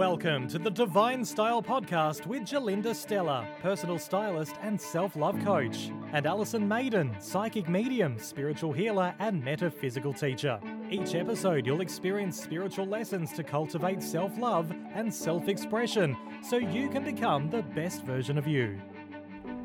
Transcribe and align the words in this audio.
Welcome 0.00 0.48
to 0.48 0.58
the 0.58 0.70
Divine 0.70 1.22
Style 1.26 1.62
Podcast 1.62 2.24
with 2.24 2.44
Gerlinda 2.44 2.94
Stella, 2.94 3.46
personal 3.60 3.98
stylist 3.98 4.54
and 4.62 4.80
self 4.80 5.14
love 5.14 5.38
coach, 5.44 5.90
and 6.14 6.24
Alison 6.24 6.66
Maiden, 6.66 7.14
psychic 7.20 7.68
medium, 7.68 8.18
spiritual 8.18 8.72
healer, 8.72 9.14
and 9.18 9.44
metaphysical 9.44 10.14
teacher. 10.14 10.58
Each 10.90 11.14
episode, 11.14 11.66
you'll 11.66 11.82
experience 11.82 12.42
spiritual 12.42 12.86
lessons 12.86 13.34
to 13.34 13.44
cultivate 13.44 14.02
self 14.02 14.38
love 14.38 14.72
and 14.94 15.12
self 15.12 15.48
expression 15.48 16.16
so 16.42 16.56
you 16.56 16.88
can 16.88 17.04
become 17.04 17.50
the 17.50 17.60
best 17.60 18.02
version 18.04 18.38
of 18.38 18.46
you. 18.46 18.80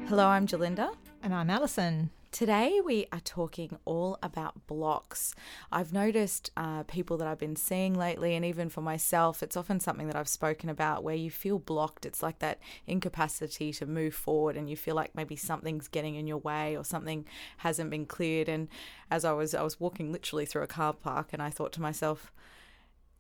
Hello, 0.10 0.28
I'm 0.28 0.48
Gerlinda. 0.48 0.94
And 1.24 1.34
I'm 1.34 1.50
Alison. 1.50 2.10
Today 2.36 2.82
we 2.84 3.08
are 3.14 3.22
talking 3.22 3.78
all 3.86 4.20
about 4.22 4.68
blocks. 4.68 5.34
I've 5.72 5.94
noticed 5.94 6.52
uh, 6.58 6.84
people 6.84 7.16
that 7.16 7.30
I've 7.30 7.40
been 7.40 7.56
seeing 7.56 7.94
lately, 7.94 8.36
and 8.36 8.44
even 8.44 8.68
for 8.68 8.82
myself, 8.82 9.42
it's 9.42 9.56
often 9.56 9.80
something 9.80 10.08
that 10.08 10.18
I've 10.18 10.28
spoken 10.28 10.68
about 10.68 11.02
where 11.02 11.16
you 11.16 11.32
feel 11.32 11.60
blocked. 11.60 12.06
It's 12.06 12.22
like 12.22 12.40
that 12.40 12.60
incapacity 12.88 13.72
to 13.72 13.86
move 13.86 14.14
forward, 14.14 14.58
and 14.58 14.70
you 14.70 14.76
feel 14.76 14.96
like 14.96 15.16
maybe 15.16 15.38
something's 15.38 15.88
getting 15.88 16.16
in 16.16 16.28
your 16.28 16.40
way 16.40 16.76
or 16.76 16.84
something 16.84 17.24
hasn't 17.60 17.90
been 17.90 18.06
cleared. 18.06 18.50
And 18.50 18.68
as 19.10 19.24
I 19.24 19.32
was, 19.32 19.56
I 19.56 19.62
was 19.62 19.80
walking 19.80 20.12
literally 20.12 20.46
through 20.46 20.64
a 20.64 20.68
car 20.68 20.92
park, 20.92 21.30
and 21.32 21.42
I 21.42 21.50
thought 21.50 21.72
to 21.72 21.82
myself, 21.82 22.34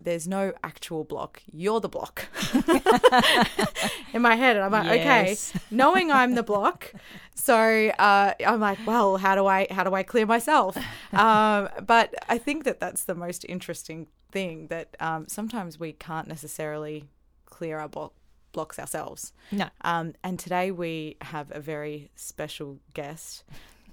there's 0.02 0.27
no 0.27 0.54
actual 0.63 1.04
block. 1.04 1.41
You're 1.52 1.80
the 1.80 1.90
block 1.90 2.27
in 4.13 4.21
my 4.21 4.35
head. 4.35 4.55
And 4.55 4.66
I'm 4.66 4.71
like, 4.71 4.99
Yes. 4.99 5.52
okay, 5.55 5.66
knowing 5.71 6.12
I'm 6.12 6.35
the 6.35 6.44
block. 6.44 6.94
So 7.34 7.55
uh, 7.99 8.34
I'm 8.45 8.59
like, 8.59 8.80
well, 8.85 9.18
how 9.18 9.35
do 9.35 9.45
I 9.45 9.68
how 9.71 9.84
do 9.84 9.94
I 9.94 10.04
clear 10.04 10.26
myself? 10.26 10.77
Um, 11.13 11.70
but 11.85 12.13
I 12.27 12.38
think 12.38 12.66
that 12.66 12.81
that's 12.81 13.05
the 13.05 13.16
most 13.16 13.45
interesting 13.48 14.08
thing 14.34 14.68
that 14.68 14.98
um, 14.99 15.27
sometimes 15.30 15.80
we 15.80 15.94
can't 15.94 16.27
necessarily 16.27 17.05
clear 17.46 17.80
our 17.80 17.88
block 17.88 18.12
blocks 18.52 18.77
ourselves. 18.77 19.32
No. 19.52 19.70
Um, 19.82 20.13
and 20.26 20.37
today 20.37 20.71
we 20.71 21.15
have 21.21 21.52
a 21.55 21.62
very 21.62 22.12
special 22.15 22.80
guest, 22.93 23.46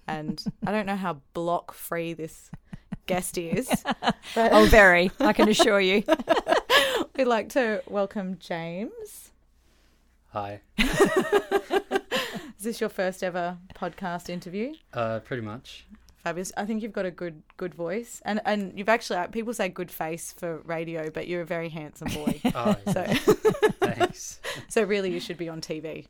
and 0.08 0.42
I 0.66 0.72
don't 0.72 0.86
know 0.86 0.96
how 0.96 1.20
block 1.32 1.72
free 1.74 2.12
this 2.12 2.50
guest 3.06 3.38
is. 3.38 3.68
Oh, 4.34 4.66
very. 4.70 5.10
I 5.20 5.34
can 5.34 5.48
assure 5.50 5.80
you. 5.80 6.04
We'd 7.16 7.26
like 7.26 7.50
to 7.50 7.82
welcome 7.86 8.38
James. 8.38 9.30
Hi. 10.30 10.62
Is 10.78 12.64
this 12.64 12.80
your 12.80 12.88
first 12.88 13.22
ever 13.22 13.58
podcast 13.74 14.30
interview? 14.30 14.72
Uh, 14.94 15.18
pretty 15.18 15.42
much. 15.42 15.86
Fabulous. 16.24 16.50
I 16.56 16.64
think 16.64 16.82
you've 16.82 16.92
got 16.92 17.04
a 17.04 17.10
good 17.10 17.42
good 17.56 17.74
voice, 17.74 18.22
and 18.24 18.40
and 18.46 18.72
you've 18.78 18.88
actually 18.88 19.16
uh, 19.18 19.26
people 19.26 19.52
say 19.52 19.68
good 19.68 19.90
face 19.90 20.32
for 20.32 20.58
radio, 20.60 21.10
but 21.10 21.26
you're 21.28 21.42
a 21.42 21.46
very 21.46 21.68
handsome 21.68 22.08
boy. 22.14 22.40
Oh, 22.54 22.76
so 22.92 23.04
thanks. 23.82 24.40
so 24.68 24.82
really, 24.84 25.12
you 25.12 25.20
should 25.20 25.36
be 25.36 25.48
on 25.48 25.60
TV. 25.60 26.06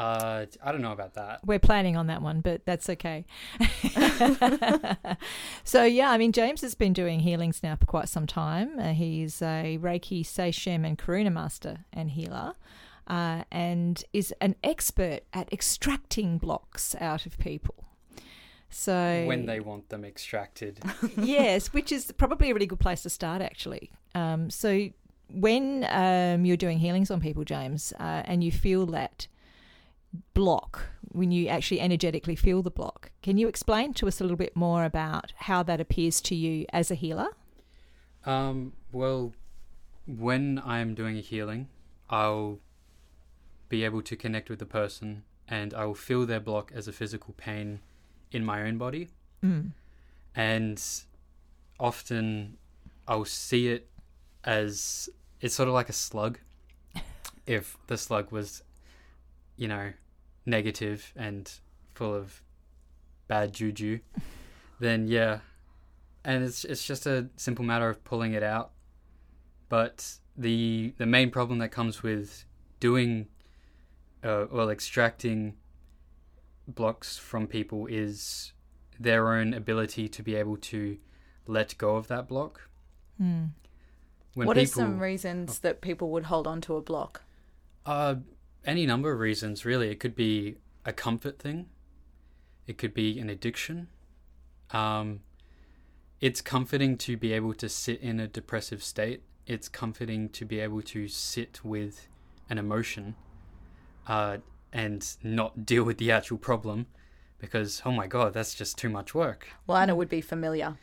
Uh, 0.00 0.46
I 0.62 0.72
don't 0.72 0.80
know 0.80 0.92
about 0.92 1.12
that. 1.14 1.40
We're 1.44 1.58
planning 1.58 1.94
on 1.94 2.06
that 2.06 2.22
one, 2.22 2.40
but 2.40 2.64
that's 2.64 2.88
okay. 2.88 3.26
so, 5.62 5.84
yeah, 5.84 6.10
I 6.10 6.16
mean, 6.16 6.32
James 6.32 6.62
has 6.62 6.74
been 6.74 6.94
doing 6.94 7.20
healings 7.20 7.62
now 7.62 7.76
for 7.76 7.84
quite 7.84 8.08
some 8.08 8.26
time. 8.26 8.78
Uh, 8.78 8.94
he's 8.94 9.42
a 9.42 9.78
Reiki, 9.78 10.22
Seichem, 10.22 10.86
and 10.86 10.96
Karuna 10.96 11.30
master 11.30 11.84
and 11.92 12.12
healer. 12.12 12.54
Uh, 13.06 13.44
and 13.52 14.02
is 14.14 14.32
an 14.40 14.54
expert 14.64 15.20
at 15.34 15.52
extracting 15.52 16.38
blocks 16.38 16.96
out 16.98 17.26
of 17.26 17.36
people. 17.38 17.84
So 18.70 19.24
When 19.26 19.44
they 19.44 19.60
want 19.60 19.90
them 19.90 20.06
extracted. 20.06 20.80
yes, 21.18 21.74
which 21.74 21.92
is 21.92 22.10
probably 22.12 22.50
a 22.50 22.54
really 22.54 22.66
good 22.66 22.80
place 22.80 23.02
to 23.02 23.10
start, 23.10 23.42
actually. 23.42 23.90
Um, 24.14 24.48
so, 24.48 24.88
when 25.30 25.86
um, 25.90 26.46
you're 26.46 26.56
doing 26.56 26.78
healings 26.78 27.10
on 27.10 27.20
people, 27.20 27.44
James, 27.44 27.92
uh, 28.00 28.22
and 28.24 28.42
you 28.42 28.50
feel 28.50 28.86
that 28.86 29.26
block, 30.34 30.88
when 31.12 31.30
you 31.30 31.48
actually 31.48 31.80
energetically 31.80 32.36
feel 32.36 32.62
the 32.62 32.70
block, 32.70 33.10
can 33.22 33.38
you 33.38 33.48
explain 33.48 33.94
to 33.94 34.08
us 34.08 34.20
a 34.20 34.24
little 34.24 34.36
bit 34.36 34.56
more 34.56 34.84
about 34.84 35.32
how 35.36 35.62
that 35.62 35.80
appears 35.80 36.20
to 36.22 36.34
you 36.34 36.66
as 36.72 36.90
a 36.90 36.94
healer? 36.94 37.28
Um, 38.24 38.72
well, 38.92 39.32
when 40.06 40.60
I'm 40.64 40.94
doing 40.94 41.16
a 41.16 41.20
healing, 41.20 41.68
I'll 42.08 42.58
be 43.68 43.84
able 43.84 44.02
to 44.02 44.16
connect 44.16 44.50
with 44.50 44.58
the 44.58 44.66
person 44.66 45.22
and 45.48 45.74
I 45.74 45.84
will 45.84 45.94
feel 45.94 46.26
their 46.26 46.40
block 46.40 46.72
as 46.74 46.86
a 46.88 46.92
physical 46.92 47.34
pain 47.36 47.80
in 48.30 48.44
my 48.44 48.62
own 48.62 48.78
body. 48.78 49.08
Mm. 49.44 49.72
And 50.34 50.82
often 51.78 52.56
I'll 53.08 53.24
see 53.24 53.68
it 53.68 53.88
as 54.44 55.08
it's 55.40 55.54
sort 55.54 55.68
of 55.68 55.74
like 55.74 55.88
a 55.88 55.92
slug. 55.94 56.38
if 57.46 57.76
the 57.88 57.98
slug 57.98 58.30
was, 58.30 58.62
you 59.60 59.68
know, 59.68 59.92
negative 60.46 61.12
and 61.14 61.52
full 61.92 62.14
of 62.14 62.42
bad 63.28 63.52
juju, 63.52 63.98
then 64.80 65.06
yeah. 65.06 65.40
And 66.24 66.42
it's 66.42 66.64
it's 66.64 66.84
just 66.84 67.06
a 67.06 67.28
simple 67.36 67.64
matter 67.64 67.88
of 67.90 68.02
pulling 68.02 68.32
it 68.32 68.42
out. 68.42 68.70
But 69.68 70.14
the 70.34 70.94
the 70.96 71.04
main 71.04 71.30
problem 71.30 71.58
that 71.58 71.68
comes 71.68 72.02
with 72.02 72.46
doing 72.80 73.28
uh, 74.24 74.46
well 74.50 74.70
extracting 74.70 75.56
blocks 76.66 77.18
from 77.18 77.46
people 77.46 77.86
is 77.86 78.54
their 78.98 79.34
own 79.34 79.52
ability 79.52 80.08
to 80.08 80.22
be 80.22 80.36
able 80.36 80.56
to 80.56 80.96
let 81.46 81.76
go 81.76 81.96
of 81.96 82.08
that 82.08 82.28
block. 82.28 82.68
Mm. 83.20 83.50
When 84.34 84.46
what 84.46 84.56
are 84.56 84.64
some 84.64 84.98
reasons 85.00 85.58
that 85.58 85.82
people 85.82 86.08
would 86.10 86.24
hold 86.24 86.46
on 86.46 86.62
to 86.62 86.76
a 86.76 86.80
block? 86.80 87.24
Uh, 87.84 88.16
any 88.64 88.86
number 88.86 89.12
of 89.12 89.20
reasons, 89.20 89.64
really. 89.64 89.90
It 89.90 90.00
could 90.00 90.14
be 90.14 90.56
a 90.84 90.92
comfort 90.92 91.38
thing. 91.38 91.66
It 92.66 92.78
could 92.78 92.94
be 92.94 93.18
an 93.18 93.28
addiction. 93.28 93.88
Um, 94.70 95.20
it's 96.20 96.40
comforting 96.40 96.96
to 96.98 97.16
be 97.16 97.32
able 97.32 97.54
to 97.54 97.68
sit 97.68 98.00
in 98.00 98.20
a 98.20 98.28
depressive 98.28 98.82
state. 98.82 99.22
It's 99.46 99.68
comforting 99.68 100.28
to 100.30 100.44
be 100.44 100.60
able 100.60 100.82
to 100.82 101.08
sit 101.08 101.60
with 101.64 102.06
an 102.48 102.58
emotion, 102.58 103.16
uh, 104.06 104.38
and 104.72 105.16
not 105.22 105.64
deal 105.66 105.82
with 105.82 105.98
the 105.98 106.10
actual 106.12 106.38
problem, 106.38 106.86
because 107.38 107.82
oh 107.84 107.90
my 107.90 108.06
god, 108.06 108.34
that's 108.34 108.54
just 108.54 108.78
too 108.78 108.88
much 108.88 109.14
work. 109.14 109.48
Well, 109.66 109.78
and 109.78 109.90
it 109.90 109.96
would 109.96 110.08
be 110.08 110.20
familiar. 110.20 110.76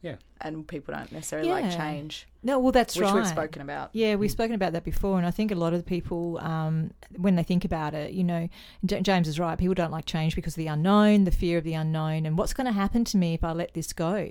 Yeah. 0.00 0.16
And 0.40 0.66
people 0.68 0.94
don't 0.94 1.10
necessarily 1.10 1.48
like 1.50 1.76
change, 1.76 2.28
No, 2.44 2.60
well, 2.60 2.70
that's 2.70 2.94
which 2.94 3.02
right. 3.02 3.14
we've 3.16 3.26
spoken 3.26 3.60
about. 3.60 3.90
Yeah, 3.92 4.14
we've 4.14 4.30
spoken 4.30 4.54
about 4.54 4.72
that 4.74 4.84
before, 4.84 5.18
and 5.18 5.26
I 5.26 5.32
think 5.32 5.50
a 5.50 5.56
lot 5.56 5.72
of 5.72 5.80
the 5.80 5.84
people, 5.84 6.38
um, 6.38 6.92
when 7.16 7.34
they 7.34 7.42
think 7.42 7.64
about 7.64 7.94
it, 7.94 8.12
you 8.12 8.22
know, 8.22 8.48
J- 8.84 9.02
James 9.02 9.26
is 9.26 9.40
right. 9.40 9.58
People 9.58 9.74
don't 9.74 9.90
like 9.90 10.04
change 10.04 10.36
because 10.36 10.52
of 10.54 10.58
the 10.58 10.68
unknown, 10.68 11.24
the 11.24 11.32
fear 11.32 11.58
of 11.58 11.64
the 11.64 11.74
unknown, 11.74 12.26
and 12.26 12.38
what's 12.38 12.54
going 12.54 12.66
to 12.66 12.72
happen 12.72 13.04
to 13.06 13.16
me 13.16 13.34
if 13.34 13.42
I 13.42 13.50
let 13.52 13.74
this 13.74 13.92
go? 13.92 14.30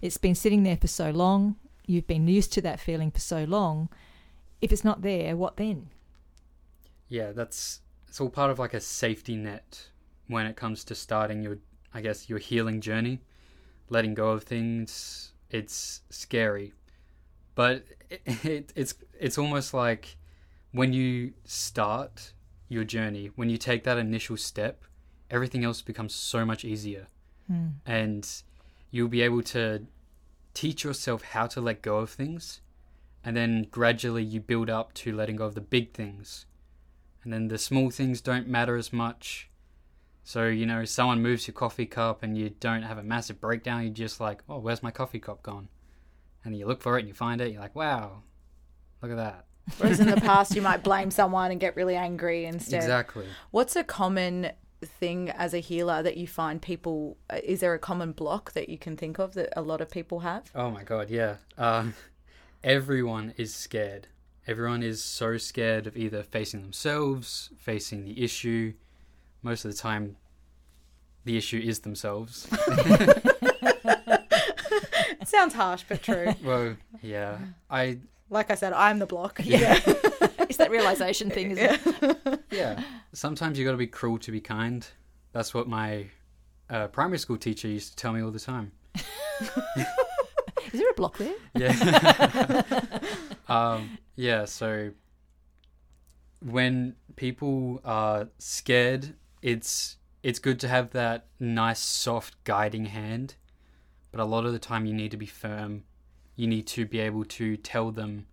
It's 0.00 0.18
been 0.18 0.36
sitting 0.36 0.62
there 0.62 0.76
for 0.76 0.86
so 0.86 1.10
long. 1.10 1.56
You've 1.86 2.06
been 2.06 2.28
used 2.28 2.52
to 2.52 2.60
that 2.62 2.78
feeling 2.78 3.10
for 3.10 3.18
so 3.20 3.42
long. 3.42 3.88
If 4.60 4.70
it's 4.72 4.84
not 4.84 5.02
there, 5.02 5.36
what 5.36 5.56
then? 5.56 5.88
Yeah, 7.08 7.32
that's 7.32 7.80
it's 8.06 8.20
all 8.20 8.30
part 8.30 8.50
of 8.50 8.58
like 8.58 8.74
a 8.74 8.80
safety 8.80 9.34
net 9.36 9.88
when 10.28 10.46
it 10.46 10.56
comes 10.56 10.84
to 10.84 10.94
starting 10.94 11.42
your 11.42 11.58
I 11.92 12.02
guess 12.02 12.28
your 12.28 12.38
healing 12.38 12.80
journey, 12.80 13.20
letting 13.90 14.14
go 14.14 14.30
of 14.30 14.44
things. 14.44 15.32
It's 15.50 16.02
scary. 16.10 16.72
But 17.54 17.84
it, 18.10 18.22
it, 18.44 18.72
it's 18.74 18.94
it's 19.18 19.38
almost 19.38 19.74
like 19.74 20.16
when 20.72 20.92
you 20.92 21.32
start 21.44 22.32
your 22.68 22.84
journey, 22.84 23.30
when 23.36 23.48
you 23.48 23.56
take 23.56 23.84
that 23.84 23.98
initial 23.98 24.36
step, 24.36 24.84
everything 25.30 25.64
else 25.64 25.82
becomes 25.82 26.14
so 26.14 26.44
much 26.44 26.64
easier. 26.64 27.08
Hmm. 27.46 27.68
And 27.86 28.28
you'll 28.90 29.08
be 29.08 29.22
able 29.22 29.42
to 29.42 29.86
teach 30.54 30.84
yourself 30.84 31.22
how 31.22 31.46
to 31.46 31.60
let 31.60 31.82
go 31.82 31.98
of 31.98 32.10
things 32.10 32.60
and 33.24 33.36
then 33.36 33.66
gradually 33.70 34.24
you 34.24 34.40
build 34.40 34.70
up 34.70 34.92
to 34.94 35.14
letting 35.14 35.36
go 35.36 35.44
of 35.44 35.54
the 35.54 35.60
big 35.60 35.92
things 35.92 36.46
and 37.22 37.32
then 37.32 37.48
the 37.48 37.58
small 37.58 37.90
things 37.90 38.20
don't 38.20 38.48
matter 38.48 38.76
as 38.76 38.92
much. 38.92 39.50
So, 40.28 40.44
you 40.46 40.66
know, 40.66 40.84
someone 40.84 41.22
moves 41.22 41.48
your 41.48 41.54
coffee 41.54 41.86
cup 41.86 42.22
and 42.22 42.36
you 42.36 42.50
don't 42.50 42.82
have 42.82 42.98
a 42.98 43.02
massive 43.02 43.40
breakdown, 43.40 43.84
you're 43.84 43.94
just 43.94 44.20
like, 44.20 44.42
oh, 44.46 44.58
where's 44.58 44.82
my 44.82 44.90
coffee 44.90 45.20
cup 45.20 45.42
gone? 45.42 45.68
And 46.44 46.54
you 46.54 46.66
look 46.66 46.82
for 46.82 46.98
it 46.98 47.00
and 47.00 47.08
you 47.08 47.14
find 47.14 47.40
it, 47.40 47.50
you're 47.50 47.62
like, 47.62 47.74
wow, 47.74 48.24
look 49.00 49.10
at 49.10 49.16
that. 49.16 49.46
Whereas 49.78 50.00
in 50.00 50.10
the 50.10 50.16
past, 50.20 50.54
you 50.54 50.60
might 50.60 50.82
blame 50.82 51.10
someone 51.10 51.50
and 51.50 51.58
get 51.58 51.76
really 51.76 51.96
angry 51.96 52.44
instead. 52.44 52.82
Exactly. 52.82 53.24
What's 53.52 53.74
a 53.74 53.82
common 53.82 54.50
thing 54.84 55.30
as 55.30 55.54
a 55.54 55.60
healer 55.60 56.02
that 56.02 56.18
you 56.18 56.26
find 56.26 56.60
people? 56.60 57.16
uh, 57.30 57.38
Is 57.42 57.60
there 57.60 57.72
a 57.72 57.78
common 57.78 58.12
block 58.12 58.52
that 58.52 58.68
you 58.68 58.76
can 58.76 58.98
think 58.98 59.18
of 59.18 59.32
that 59.32 59.58
a 59.58 59.62
lot 59.62 59.80
of 59.80 59.90
people 59.90 60.20
have? 60.20 60.50
Oh 60.54 60.70
my 60.70 60.82
god, 60.82 61.08
yeah. 61.08 61.36
Um, 61.56 61.94
everyone 62.62 63.32
is 63.38 63.54
scared. 63.54 64.08
Everyone 64.46 64.82
is 64.82 65.02
so 65.02 65.38
scared 65.38 65.86
of 65.86 65.96
either 65.96 66.22
facing 66.22 66.60
themselves, 66.60 67.48
facing 67.56 68.04
the 68.04 68.22
issue. 68.22 68.74
Most 69.48 69.64
of 69.64 69.70
the 69.70 69.76
time, 69.78 70.16
the 71.24 71.38
issue 71.38 71.58
is 71.58 71.80
themselves. 71.80 72.42
Sounds 75.24 75.54
harsh 75.54 75.84
but 75.88 76.02
true. 76.02 76.34
well, 76.44 76.76
yeah. 77.00 77.38
I 77.70 78.00
like 78.28 78.50
I 78.50 78.56
said, 78.56 78.74
I'm 78.74 78.98
the 78.98 79.06
block. 79.06 79.40
Yeah. 79.42 79.80
it's 80.40 80.58
that 80.58 80.70
realization 80.70 81.30
thing, 81.30 81.52
isn't 81.52 81.80
it? 82.02 82.40
Yeah. 82.50 82.82
Sometimes 83.14 83.58
you 83.58 83.64
got 83.64 83.70
to 83.70 83.78
be 83.78 83.86
cruel 83.86 84.18
to 84.18 84.30
be 84.30 84.42
kind. 84.42 84.86
That's 85.32 85.54
what 85.54 85.66
my 85.66 86.08
uh, 86.68 86.88
primary 86.88 87.18
school 87.18 87.38
teacher 87.38 87.68
used 87.68 87.92
to 87.92 87.96
tell 87.96 88.12
me 88.12 88.22
all 88.22 88.30
the 88.30 88.38
time. 88.38 88.72
Is 88.94 89.02
there 90.74 90.90
a 90.90 90.94
block 90.94 91.16
there? 91.16 91.36
Yeah. 91.54 93.00
um, 93.48 93.96
yeah. 94.14 94.44
So 94.44 94.90
when 96.44 96.94
people 97.16 97.80
are 97.84 98.28
scared, 98.38 99.14
it's 99.42 99.96
it's 100.22 100.38
good 100.38 100.58
to 100.60 100.68
have 100.68 100.90
that 100.90 101.26
nice, 101.38 101.80
soft, 101.80 102.42
guiding 102.44 102.86
hand. 102.86 103.36
But 104.10 104.20
a 104.20 104.24
lot 104.24 104.46
of 104.46 104.52
the 104.52 104.58
time, 104.58 104.86
you 104.86 104.94
need 104.94 105.10
to 105.12 105.16
be 105.16 105.26
firm. 105.26 105.84
You 106.34 106.46
need 106.46 106.66
to 106.68 106.86
be 106.86 106.98
able 106.98 107.24
to 107.24 107.56
tell 107.56 107.90
them 107.90 108.26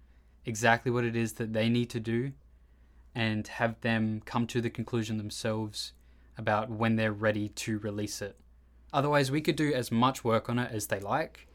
exactly 0.46 0.92
what 0.92 1.04
it 1.04 1.16
is 1.16 1.34
that 1.34 1.54
they 1.54 1.70
need 1.70 1.90
to 1.92 2.00
do 2.00 2.32
and 3.14 3.48
have 3.48 3.80
them 3.82 4.22
come 4.26 4.46
to 4.48 4.62
the 4.62 4.70
conclusion 4.70 5.18
themselves 5.18 5.94
about 6.38 6.70
when 6.70 6.96
they're 6.96 7.14
ready 7.14 7.50
to 7.50 7.80
release 7.80 8.22
it. 8.22 8.38
Otherwise, 8.94 9.32
we 9.32 9.42
could 9.42 9.56
do 9.56 9.74
as 9.74 9.92
much 9.92 10.24
work 10.24 10.50
on 10.50 10.60
it 10.60 10.72
as 10.72 10.88
they 10.88 11.00
like, 11.00 11.48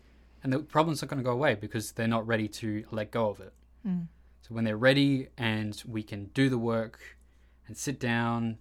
and 0.42 0.52
the 0.52 0.58
problem's 0.58 1.02
not 1.02 1.08
going 1.08 1.18
to 1.18 1.24
go 1.24 1.32
away 1.32 1.54
because 1.54 1.92
they're 1.92 2.08
not 2.08 2.26
ready 2.26 2.48
to 2.48 2.84
let 2.90 3.10
go 3.10 3.28
of 3.28 3.40
it. 3.40 3.52
Mm. 3.86 4.06
So 4.42 4.54
when 4.54 4.64
they're 4.64 4.76
ready 4.76 5.28
and 5.36 5.80
we 5.86 6.02
can 6.02 6.26
do 6.34 6.48
the 6.48 6.58
work 6.58 6.98
and 7.66 7.76
sit 7.76 8.00
down, 8.00 8.58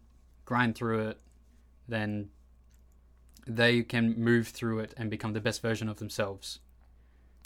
grind 0.49 0.73
through 0.73 1.09
it, 1.09 1.19
then 1.87 2.27
they 3.45 3.83
can 3.83 4.19
move 4.19 4.47
through 4.47 4.79
it 4.79 4.95
and 4.97 5.07
become 5.11 5.33
the 5.33 5.39
best 5.39 5.61
version 5.61 5.87
of 5.87 5.97
themselves 5.97 6.59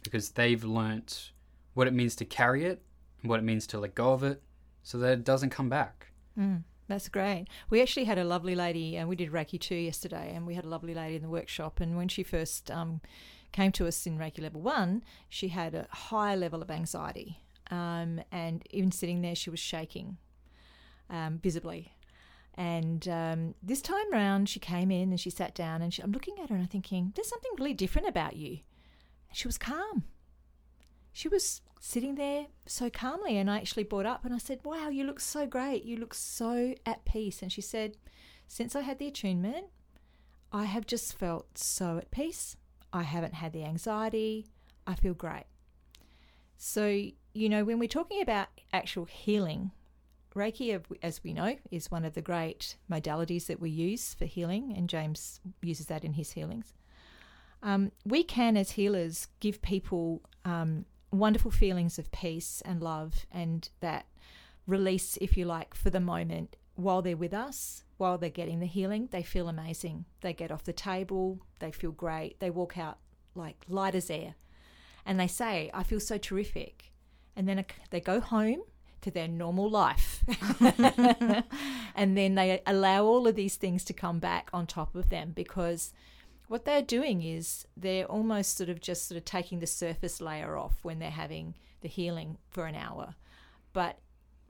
because 0.04 0.30
they've 0.30 0.64
learnt 0.64 1.34
what 1.74 1.86
it 1.86 1.94
means 1.94 2.16
to 2.16 2.24
carry 2.24 2.64
it 2.64 2.82
and 3.22 3.30
what 3.30 3.42
it 3.42 3.44
means 3.44 3.68
to 3.68 3.78
let 3.78 3.94
go 3.94 4.14
of 4.14 4.24
it 4.24 4.42
so 4.84 4.98
that 4.98 5.12
it 5.12 5.24
doesn't 5.26 5.50
come 5.50 5.68
back. 5.68 6.14
Mm, 6.40 6.64
that's 6.88 7.10
great. 7.10 7.48
We 7.70 7.82
actually 7.82 8.06
had 8.06 8.18
a 8.18 8.24
lovely 8.24 8.56
lady, 8.56 8.96
and 8.96 9.10
we 9.10 9.18
did 9.18 9.32
Reiki 9.32 9.60
2 9.60 9.76
yesterday, 9.76 10.32
and 10.34 10.48
we 10.48 10.56
had 10.56 10.64
a 10.64 10.70
lovely 10.70 10.94
lady 10.94 11.18
in 11.18 11.24
the 11.24 11.30
workshop. 11.30 11.82
And 11.82 11.98
when 11.98 12.08
she 12.08 12.24
first 12.24 12.72
um, 12.72 13.02
came 13.52 13.74
to 13.74 13.86
us 13.86 14.06
in 14.06 14.18
Reiki 14.18 14.42
level 14.42 14.62
1, 14.62 15.04
she 15.28 15.50
had 15.50 15.76
a 15.76 15.88
high 15.92 16.36
level 16.36 16.62
of 16.62 16.72
anxiety. 16.72 17.42
Um, 17.70 18.22
and 18.32 18.66
even 18.72 18.94
sitting 18.94 19.22
there, 19.22 19.36
she 19.36 19.50
was 19.50 19.60
shaking 19.60 20.18
um, 21.10 21.40
visibly. 21.44 21.92
And 22.56 23.08
um, 23.08 23.56
this 23.64 23.82
time 23.82 24.12
round, 24.12 24.48
she 24.48 24.60
came 24.60 24.92
in 24.92 25.10
and 25.10 25.20
she 25.20 25.30
sat 25.30 25.56
down, 25.56 25.82
and 25.82 25.94
she, 25.94 26.02
I'm 26.02 26.12
looking 26.12 26.36
at 26.40 26.50
her 26.50 26.56
and 26.56 26.64
I'm 26.64 26.70
thinking, 26.70 27.12
there's 27.16 27.30
something 27.30 27.52
really 27.58 27.74
different 27.74 28.08
about 28.08 28.36
you. 28.36 28.60
She 29.34 29.48
was 29.48 29.58
calm. 29.58 30.04
She 31.12 31.28
was 31.28 31.62
sitting 31.80 32.16
there 32.16 32.48
so 32.66 32.90
calmly, 32.90 33.38
and 33.38 33.50
I 33.50 33.58
actually 33.58 33.84
brought 33.84 34.06
up 34.06 34.24
and 34.24 34.34
I 34.34 34.38
said, 34.38 34.60
Wow, 34.64 34.90
you 34.90 35.04
look 35.04 35.20
so 35.20 35.46
great. 35.46 35.84
You 35.84 35.98
look 35.98 36.14
so 36.14 36.76
at 36.86 37.06
peace. 37.06 37.42
And 37.42 37.52
she 37.52 37.62
said, 37.62 37.98
Since 38.48 38.76
I 38.76 38.82
had 38.82 39.00
the 39.00 39.08
attunement, 39.08 39.68
I 40.52 40.66
have 40.66 40.86
just 40.86 41.18
felt 41.18 41.58
so 41.58 41.98
at 41.98 42.12
peace. 42.12 42.56
I 42.92 43.04
haven't 43.04 43.34
had 43.34 43.54
the 43.54 43.64
anxiety. 43.64 44.48
I 44.86 44.94
feel 44.94 45.16
great. 45.16 45.46
So, 46.58 47.08
you 47.34 47.50
know, 47.50 47.64
when 47.64 47.80
we're 47.80 47.90
talking 47.90 48.22
about 48.22 48.48
actual 48.72 49.06
healing, 49.06 49.72
Reiki, 50.36 50.82
as 51.02 51.24
we 51.24 51.34
know, 51.34 51.58
is 51.72 51.92
one 51.92 52.06
of 52.06 52.14
the 52.14 52.22
great 52.22 52.78
modalities 52.90 53.48
that 53.48 53.60
we 53.60 53.70
use 53.70 54.14
for 54.14 54.26
healing, 54.26 54.74
and 54.76 54.90
James 54.90 55.40
uses 55.62 55.88
that 55.88 56.04
in 56.04 56.14
his 56.14 56.32
healings. 56.32 56.74
Um, 57.62 57.92
we 58.06 58.24
can, 58.24 58.58
as 58.58 58.72
healers, 58.72 59.28
give 59.40 59.62
people 59.62 60.22
um, 60.44 60.86
wonderful 61.12 61.52
feelings 61.52 61.98
of 61.98 62.12
peace 62.12 62.62
and 62.66 62.82
love 62.82 63.26
and 63.32 63.70
that 63.80 64.06
release, 64.68 65.18
if 65.22 65.38
you 65.38 65.46
like, 65.46 65.74
for 65.74 65.90
the 65.90 66.00
moment 66.00 66.56
while 66.76 67.02
they're 67.02 67.16
with 67.16 67.34
us, 67.34 67.84
while 67.98 68.18
they're 68.18 68.30
getting 68.30 68.60
the 68.60 68.66
healing. 68.66 69.08
They 69.12 69.24
feel 69.24 69.48
amazing. 69.48 70.06
They 70.22 70.34
get 70.34 70.52
off 70.52 70.64
the 70.64 70.74
table, 70.74 71.40
they 71.60 71.72
feel 71.72 71.92
great, 71.92 72.40
they 72.40 72.50
walk 72.50 72.78
out 72.78 72.98
like 73.36 73.64
light 73.68 73.96
as 73.96 74.10
air. 74.10 74.36
And 75.06 75.20
they 75.20 75.28
say, 75.28 75.70
I 75.74 75.84
feel 75.84 76.00
so 76.00 76.18
terrific. 76.18 76.92
And 77.36 77.48
then 77.48 77.64
they 77.90 78.00
go 78.00 78.20
home 78.20 78.64
to 79.04 79.12
their 79.12 79.28
normal 79.28 79.70
life. 79.70 80.24
and 81.96 82.18
then 82.18 82.36
they 82.36 82.62
allow 82.66 83.06
all 83.06 83.28
of 83.28 83.36
these 83.36 83.56
things 83.56 83.84
to 83.86 83.94
come 83.94 84.20
back 84.20 84.50
on 84.54 84.66
top 84.66 84.96
of 84.96 85.10
them 85.10 85.32
because 85.34 85.94
what 86.48 86.66
they're 86.66 86.82
doing 86.82 87.22
is 87.24 87.66
they're 87.78 88.06
almost 88.06 88.58
sort 88.58 88.70
of 88.70 88.82
just 88.82 89.08
sort 89.08 89.18
of 89.18 89.26
taking 89.26 89.60
the 89.60 89.68
surface 89.68 90.22
layer 90.22 90.58
off 90.58 90.80
when 90.84 91.00
they're 91.00 91.10
having 91.10 91.56
the 91.82 91.88
healing 91.88 92.38
for 92.50 92.66
an 92.66 92.76
hour. 92.76 93.16
But 93.72 94.00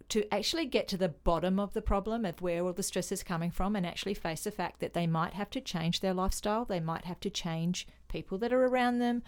to 0.10 0.32
actually 0.34 0.66
get 0.66 0.88
to 0.90 0.98
the 0.98 1.10
bottom 1.10 1.60
of 1.60 1.74
the 1.74 1.82
problem 1.82 2.26
of 2.26 2.42
where 2.42 2.64
all 2.64 2.74
the 2.74 2.84
stress 2.84 3.12
is 3.12 3.24
coming 3.24 3.52
from 3.52 3.76
and 3.76 3.86
actually 3.86 4.14
face 4.14 4.44
the 4.44 4.52
fact 4.52 4.80
that 4.80 4.94
they 4.94 5.08
might 5.08 5.34
have 5.34 5.50
to 5.52 5.62
change 5.62 6.00
their 6.00 6.14
lifestyle, 6.14 6.66
they 6.66 6.80
might 6.80 7.06
have 7.06 7.20
to 7.22 7.30
change 7.30 7.88
people 8.10 8.38
that 8.38 8.54
are 8.54 8.66
around 8.66 9.00
them, 9.00 9.24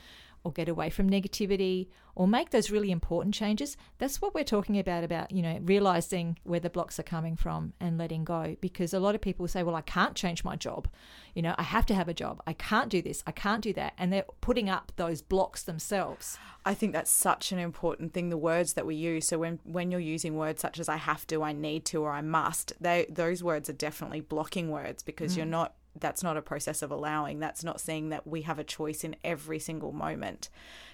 or 0.45 0.51
get 0.51 0.69
away 0.69 0.89
from 0.89 1.09
negativity 1.09 1.87
or 2.15 2.27
make 2.27 2.51
those 2.51 2.71
really 2.71 2.91
important 2.91 3.33
changes 3.33 3.75
that's 3.97 4.21
what 4.21 4.33
we're 4.33 4.43
talking 4.43 4.79
about 4.79 5.03
about 5.03 5.31
you 5.31 5.41
know 5.41 5.59
realizing 5.63 6.37
where 6.43 6.59
the 6.59 6.69
blocks 6.69 6.99
are 6.99 7.03
coming 7.03 7.35
from 7.35 7.73
and 7.79 7.97
letting 7.97 8.23
go. 8.23 8.55
Because 8.61 8.93
a 8.93 8.99
lot 8.99 9.15
of 9.15 9.21
people 9.21 9.47
say 9.47 9.63
well 9.63 9.75
I 9.75 9.81
can't 9.81 10.15
change 10.15 10.43
my 10.43 10.55
job. 10.55 10.87
You 11.33 11.41
know 11.41 11.55
I 11.57 11.63
have 11.63 11.85
to 11.87 11.95
have 11.95 12.07
a 12.07 12.13
job. 12.13 12.41
I 12.45 12.53
can't 12.53 12.89
do 12.89 13.01
this. 13.01 13.23
I 13.25 13.31
can't 13.31 13.61
do 13.61 13.73
that. 13.73 13.93
And 13.97 14.11
they're 14.11 14.25
putting 14.41 14.69
up 14.69 14.91
those 14.95 15.21
blocks 15.21 15.63
themselves. 15.63 16.37
I 16.65 16.73
think 16.73 16.93
that's 16.93 17.11
such 17.11 17.51
an 17.51 17.59
important 17.59 18.13
thing 18.13 18.29
the 18.29 18.37
words 18.37 18.73
that 18.73 18.85
we 18.85 18.95
use. 18.95 19.27
So 19.27 19.37
when 19.39 19.59
when 19.63 19.91
you're 19.91 19.99
using 19.99 20.35
words 20.35 20.61
such 20.61 20.79
as 20.79 20.89
I 20.89 20.97
have 20.97 21.25
to 21.27 21.43
I 21.43 21.53
need 21.53 21.85
to 21.85 22.01
or 22.03 22.11
I 22.11 22.21
must 22.21 22.73
they 22.79 23.05
those 23.09 23.43
words 23.43 23.69
are 23.69 23.73
definitely 23.73 24.21
blocking 24.21 24.69
words 24.69 25.03
because 25.03 25.33
mm. 25.33 25.37
you're 25.37 25.45
not 25.45 25.75
that's 25.99 26.23
not 26.23 26.37
a 26.37 26.41
process 26.41 26.81
of 26.81 26.91
allowing. 26.91 27.39
That's 27.39 27.63
not 27.63 27.79
saying 27.79 28.09
that 28.09 28.27
we 28.27 28.41
have 28.43 28.59
a 28.59 28.63
choice 28.63 29.03
in 29.03 29.15
every 29.23 29.59
single 29.59 29.91
moment 29.91 30.49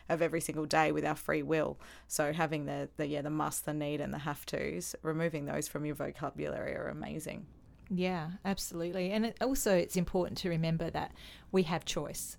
of 0.09 0.21
every 0.21 0.42
single 0.42 0.65
day 0.65 0.92
with 0.92 1.06
our 1.06 1.15
free 1.15 1.44
will. 1.44 1.80
So 2.07 2.33
having 2.33 2.65
the, 2.65 2.89
the 2.98 3.07
yeah, 3.07 3.21
the 3.21 3.30
must, 3.30 3.65
the 3.65 3.74
need 3.74 4.01
and 4.01 4.13
the 4.13 4.19
have 4.19 4.45
tos, 4.45 4.95
removing 5.01 5.45
those 5.45 5.68
from 5.68 5.86
your 5.86 5.95
vocabulary 5.95 6.75
are 6.75 6.88
amazing. 6.88 7.45
Yeah, 7.89 8.31
absolutely. 8.45 9.12
And 9.12 9.25
it, 9.27 9.38
also 9.42 9.75
it's 9.75 9.98
important 9.98 10.38
to 10.39 10.50
remember 10.50 10.89
that 10.89 11.12
we 11.51 11.63
have 11.63 11.86
choice. 11.86 12.38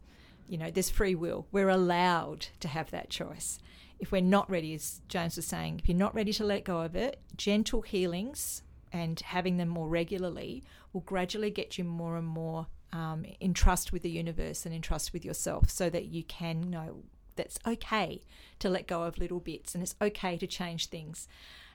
You 0.49 0.59
know, 0.59 0.70
there's 0.70 0.91
free 0.91 1.14
will. 1.14 1.47
We're 1.53 1.69
allowed 1.69 2.47
to 2.61 2.69
have 2.69 2.91
that 2.91 3.11
choice. 3.11 3.59
If 3.99 4.12
we're 4.12 4.20
not 4.20 4.50
ready, 4.50 4.75
as 4.75 5.00
James 5.09 5.37
was 5.37 5.47
saying, 5.47 5.81
if 5.81 5.88
you're 5.88 5.97
not 5.97 6.14
ready 6.14 6.32
to 6.35 6.44
let 6.44 6.64
go 6.64 6.81
of 6.81 6.97
it, 6.97 7.20
gentle 7.37 7.83
healings 7.83 8.62
and 8.92 9.18
having 9.20 9.56
them 9.56 9.68
more 9.68 9.88
regularly 9.88 10.62
will 10.92 11.00
gradually 11.00 11.50
get 11.50 11.78
you 11.78 11.84
more 11.84 12.16
and 12.16 12.26
more 12.26 12.66
um, 12.92 13.25
in 13.40 13.54
trust 13.54 13.92
with 13.92 14.02
the 14.02 14.11
universe 14.11 14.66
and 14.66 14.75
in 14.75 14.82
trust 14.82 15.12
with 15.12 15.25
yourself 15.25 15.70
so 15.70 15.88
that 15.88 16.06
you 16.06 16.22
can 16.22 16.61
know 16.70 17.02
that's 17.37 17.58
okay 17.66 18.20
to 18.58 18.68
let 18.68 18.87
go 18.87 19.02
of 19.02 19.18
little 19.18 19.40
bits 19.40 19.75
and 19.75 19.82
it's 19.82 19.94
okay 20.00 20.37
to 20.37 20.46
change 20.46 20.88
things. 20.88 21.28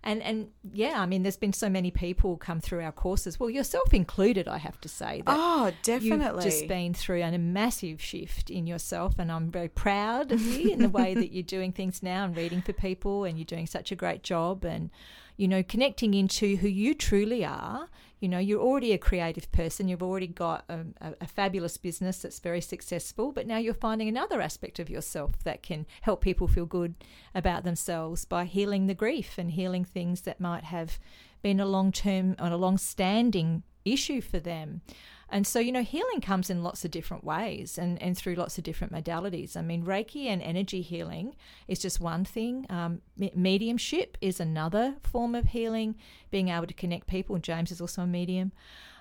And 0.04 0.22
and 0.22 0.50
yeah, 0.74 1.02
I 1.02 1.08
mean, 1.08 1.24
there's 1.24 1.38
been 1.38 1.54
so 1.54 1.70
many 1.70 1.90
people 1.90 2.38
come 2.38 2.62
through 2.62 2.82
our 2.82 2.92
courses. 2.92 3.40
Well, 3.40 3.50
yourself 3.50 3.94
included, 3.94 4.48
I 4.48 4.60
have 4.60 4.80
to 4.82 4.88
say. 4.88 5.24
That 5.26 5.36
oh, 5.36 5.72
definitely. 5.82 6.44
You've 6.46 6.54
just 6.54 6.68
been 6.68 6.94
through 6.94 7.24
a 7.24 7.38
massive 7.38 8.00
shift 8.00 8.50
in 8.52 8.68
yourself, 8.68 9.16
and 9.18 9.32
I'm 9.32 9.50
very 9.50 9.70
proud 9.70 10.32
of 10.32 10.42
you 10.42 10.72
in 10.72 10.84
the 10.84 10.90
way 10.90 11.14
that 11.16 11.34
you're 11.34 11.44
doing 11.44 11.72
things 11.72 12.04
now 12.04 12.26
and 12.26 12.38
reading 12.38 12.62
for 12.62 12.74
people, 12.74 13.24
and 13.24 13.40
you're 13.40 13.46
doing 13.46 13.66
such 13.66 13.92
a 13.92 13.96
great 13.96 14.22
job. 14.22 14.64
And 14.64 14.92
you 15.38 15.48
know, 15.48 15.64
connecting 15.64 16.14
into 16.14 16.58
who 16.58 16.68
you 16.68 16.94
truly 16.94 17.46
are. 17.46 17.88
You 18.20 18.28
know, 18.28 18.40
you're 18.40 18.62
already 18.62 18.94
a 18.94 18.98
creative 18.98 19.52
person, 19.52 19.88
you've 19.88 20.02
already 20.02 20.26
got 20.26 20.66
a, 20.68 20.86
a, 21.22 21.28
fabulous 21.28 21.78
business 21.78 22.24
that's 22.24 22.40
very 22.40 22.62
successful, 22.62 23.32
but 23.32 23.46
now 23.46 23.58
you're 23.58 23.76
finding 23.76 24.08
another 24.08 24.42
aspect 24.42 24.80
of 24.80 24.90
yourself 24.90 25.44
that 25.44 25.62
can 25.62 25.86
help 26.02 26.22
people 26.22 26.48
feel 26.48 26.66
good 26.66 26.96
about 27.36 27.64
themselves 27.64 28.26
by 28.26 28.46
healing 28.46 28.88
the 28.88 28.96
grief 28.96 29.38
and 29.38 29.52
healing 29.52 29.86
things 29.86 30.22
that 30.22 30.42
might 30.42 30.64
have 30.64 31.00
been 31.44 31.60
a 31.60 31.66
long 31.68 31.92
term 31.92 32.36
or 32.40 32.48
a 32.48 32.58
long 32.58 32.80
standing 32.80 33.62
issue 33.86 34.20
for 34.20 34.40
them. 34.40 34.82
And 35.30 35.46
so, 35.46 35.60
you 35.60 35.72
know, 35.72 35.84
healing 35.84 36.22
comes 36.22 36.50
in 36.50 36.64
lots 36.64 36.86
of 36.86 36.92
different 36.92 37.24
ways 37.24 37.78
and, 37.78 38.02
and 38.02 38.18
through 38.18 38.36
lots 38.36 38.58
of 38.58 38.64
different 38.64 38.94
modalities. 38.94 39.58
I 39.58 39.62
mean, 39.62 39.84
Reiki 39.84 40.28
and 40.28 40.42
energy 40.42 40.82
healing 40.82 41.36
is 41.68 41.80
just 41.80 42.00
one 42.00 42.24
thing. 42.24 42.66
Um, 42.70 43.02
mediumship 43.18 44.18
is 44.22 44.40
another 44.40 44.96
form 45.04 45.36
of 45.36 45.48
healing, 45.48 45.96
being 46.32 46.48
able 46.48 46.68
to 46.68 46.74
connect 46.74 47.08
people. 47.08 47.38
James 47.40 47.72
is 47.72 47.82
also 47.82 48.04
a 48.04 48.08
medium. 48.08 48.54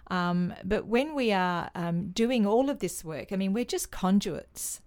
Um, 0.09 0.55
but 0.65 0.87
when 0.87 1.15
we 1.15 1.33
are 1.33 1.71
um, 1.75 2.09
doing 2.09 2.47
all 2.47 2.71
of 2.71 2.81
this 2.81 3.05
work, 3.05 3.33
I 3.33 3.37
mean, 3.37 3.53
we're 3.53 3.65
just 3.65 3.91
conduits 3.91 4.81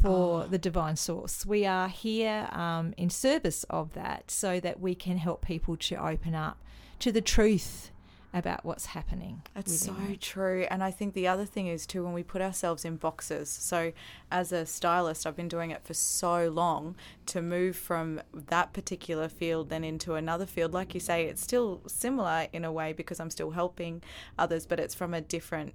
for 0.00 0.44
oh. 0.44 0.46
the 0.48 0.58
divine 0.58 0.96
source. 0.96 1.46
We 1.46 1.66
are 1.66 1.88
here 1.88 2.48
um, 2.52 2.94
in 2.96 3.10
service 3.10 3.64
of 3.64 3.94
that 3.94 4.30
so 4.30 4.60
that 4.60 4.80
we 4.80 4.94
can 4.94 5.16
help 5.16 5.44
people 5.44 5.76
to 5.76 5.96
open 5.96 6.34
up 6.34 6.58
to 7.00 7.10
the 7.10 7.20
truth 7.20 7.90
about 8.34 8.64
what's 8.64 8.86
happening. 8.86 9.42
That's 9.54 9.78
so 9.78 9.94
it. 10.10 10.20
true. 10.20 10.66
And 10.68 10.82
I 10.82 10.90
think 10.90 11.14
the 11.14 11.28
other 11.28 11.44
thing 11.44 11.68
is 11.68 11.86
too 11.86 12.02
when 12.04 12.12
we 12.12 12.24
put 12.24 12.42
ourselves 12.42 12.84
in 12.84 12.96
boxes. 12.96 13.48
So 13.48 13.92
as 14.30 14.50
a 14.50 14.66
stylist, 14.66 15.24
I've 15.24 15.36
been 15.36 15.48
doing 15.48 15.70
it 15.70 15.84
for 15.84 15.94
so 15.94 16.50
long 16.50 16.96
to 17.26 17.40
move 17.40 17.76
from 17.76 18.20
that 18.32 18.72
particular 18.72 19.28
field 19.28 19.70
then 19.70 19.84
into 19.84 20.14
another 20.14 20.46
field. 20.46 20.74
Like 20.74 20.94
you 20.94 21.00
say, 21.00 21.26
it's 21.26 21.42
still 21.42 21.80
similar 21.86 22.48
in 22.52 22.64
a 22.64 22.72
way 22.72 22.92
because 22.92 23.20
I'm 23.20 23.30
still 23.30 23.52
helping 23.52 24.02
others, 24.36 24.66
but 24.66 24.80
it's 24.80 24.96
from 24.96 25.14
a 25.14 25.20
different 25.20 25.72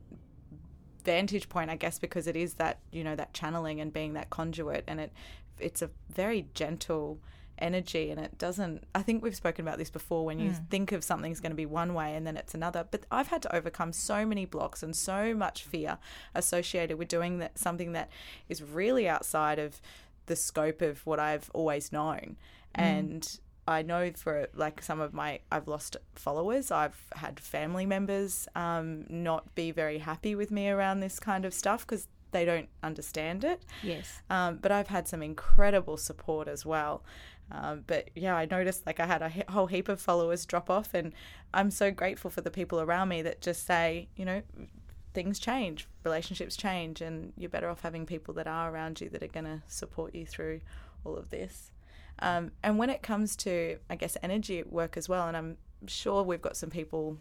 vantage 1.06 1.48
point, 1.48 1.70
I 1.70 1.78
guess, 1.78 1.98
because 1.98 2.28
it 2.28 2.36
is 2.36 2.56
that, 2.56 2.80
you 2.92 3.06
know, 3.06 3.16
that 3.16 3.34
channeling 3.34 3.80
and 3.80 3.94
being 3.94 4.14
that 4.14 4.30
conduit 4.30 4.84
and 4.86 5.00
it 5.00 5.14
it's 5.60 5.82
a 5.82 5.90
very 6.10 6.48
gentle 6.54 7.20
energy 7.62 8.10
and 8.12 8.20
it 8.20 8.38
doesn't 8.38 8.86
I 8.96 9.02
think 9.02 9.24
we've 9.24 9.36
spoken 9.36 9.68
about 9.68 9.78
this 9.78 9.90
before 9.90 10.26
when 10.26 10.40
you 10.40 10.52
think 10.70 10.92
of 10.92 11.04
something's 11.04 11.40
going 11.40 11.52
to 11.52 11.56
be 11.56 11.66
one 11.66 11.94
way 11.94 12.16
and 12.16 12.26
then 12.26 12.38
it's 12.38 12.54
another 12.54 12.86
but 12.90 13.02
I've 13.12 13.28
had 13.28 13.42
to 13.44 13.56
overcome 13.56 13.94
so 13.94 14.26
many 14.26 14.46
blocks 14.46 14.82
and 14.84 14.96
so 14.96 15.34
much 15.34 15.64
fear 15.64 15.98
associated 16.36 16.98
with 16.98 17.08
doing 17.08 17.40
that 17.40 17.58
something 17.58 17.92
that 17.94 18.10
is 18.48 18.62
really 18.64 19.08
outside 19.08 19.60
of 19.60 19.82
the 20.28 20.36
scope 20.36 20.82
of 20.82 21.06
what 21.06 21.20
I've 21.20 21.50
always 21.54 21.92
known 21.92 22.38
and 22.76 23.40
I 23.68 23.82
know 23.84 24.12
for 24.16 24.48
like 24.56 24.82
some 24.82 25.00
of 25.00 25.14
my 25.14 25.40
I've 25.52 25.68
lost 25.68 25.98
followers 26.16 26.72
I've 26.72 27.00
had 27.16 27.40
family 27.40 27.86
members 27.86 28.48
um, 28.56 29.06
not 29.10 29.54
be 29.56 29.72
very 29.72 30.00
happy 30.00 30.34
with 30.36 30.50
me 30.52 30.70
around 30.70 31.00
this 31.02 31.20
kind 31.20 31.46
of 31.46 31.54
stuff 31.54 31.86
because 31.86 32.08
they 32.32 32.46
don't 32.46 32.70
understand 32.84 33.44
it 33.44 33.64
Yes. 33.82 34.22
um, 34.30 34.60
but 34.62 34.72
I've 34.72 34.88
had 34.90 35.08
some 35.08 35.24
incredible 35.24 35.98
support 35.98 36.48
as 36.48 36.64
well. 36.64 37.04
Um, 37.52 37.84
but 37.88 38.10
yeah, 38.16 38.36
I 38.36 38.46
noticed 38.46 38.86
like 38.86 39.00
I 39.00 39.06
had 39.06 39.22
a 39.22 39.52
whole 39.52 39.68
heap 39.68 39.90
of 39.90 40.00
followers 40.00 40.46
drop 40.46 40.70
off, 40.70 40.94
and 40.94 41.14
I'm 41.54 41.72
so 41.72 41.92
grateful 41.92 42.30
for 42.30 42.42
the 42.42 42.52
people 42.52 42.80
around 42.80 43.10
me 43.10 43.22
that 43.24 43.42
just 43.42 43.66
say, 43.66 44.08
you 44.16 44.26
know, 44.26 44.42
things 45.14 45.40
change, 45.40 45.88
relationships 46.04 46.56
change, 46.56 47.02
and 47.02 47.34
you're 47.38 47.50
better 47.50 47.70
off 47.70 47.82
having 47.82 48.06
people 48.06 48.34
that 48.36 48.48
are 48.48 48.72
around 48.72 49.02
you 49.02 49.10
that 49.10 49.24
are 49.24 49.28
going 49.28 49.46
to 49.46 49.62
support 49.68 50.14
you 50.14 50.26
through 50.26 50.62
all 51.04 51.16
of 51.16 51.30
this. 51.32 51.72
Um, 52.20 52.52
and 52.62 52.78
when 52.78 52.90
it 52.90 53.02
comes 53.02 53.36
to, 53.38 53.78
I 53.90 53.96
guess, 53.96 54.18
energy 54.22 54.62
work 54.64 54.98
as 54.98 55.10
well, 55.10 55.28
and 55.28 55.36
I'm 55.36 55.58
sure 55.88 56.22
we've 56.22 56.42
got 56.42 56.58
some 56.58 56.70
people 56.70 57.18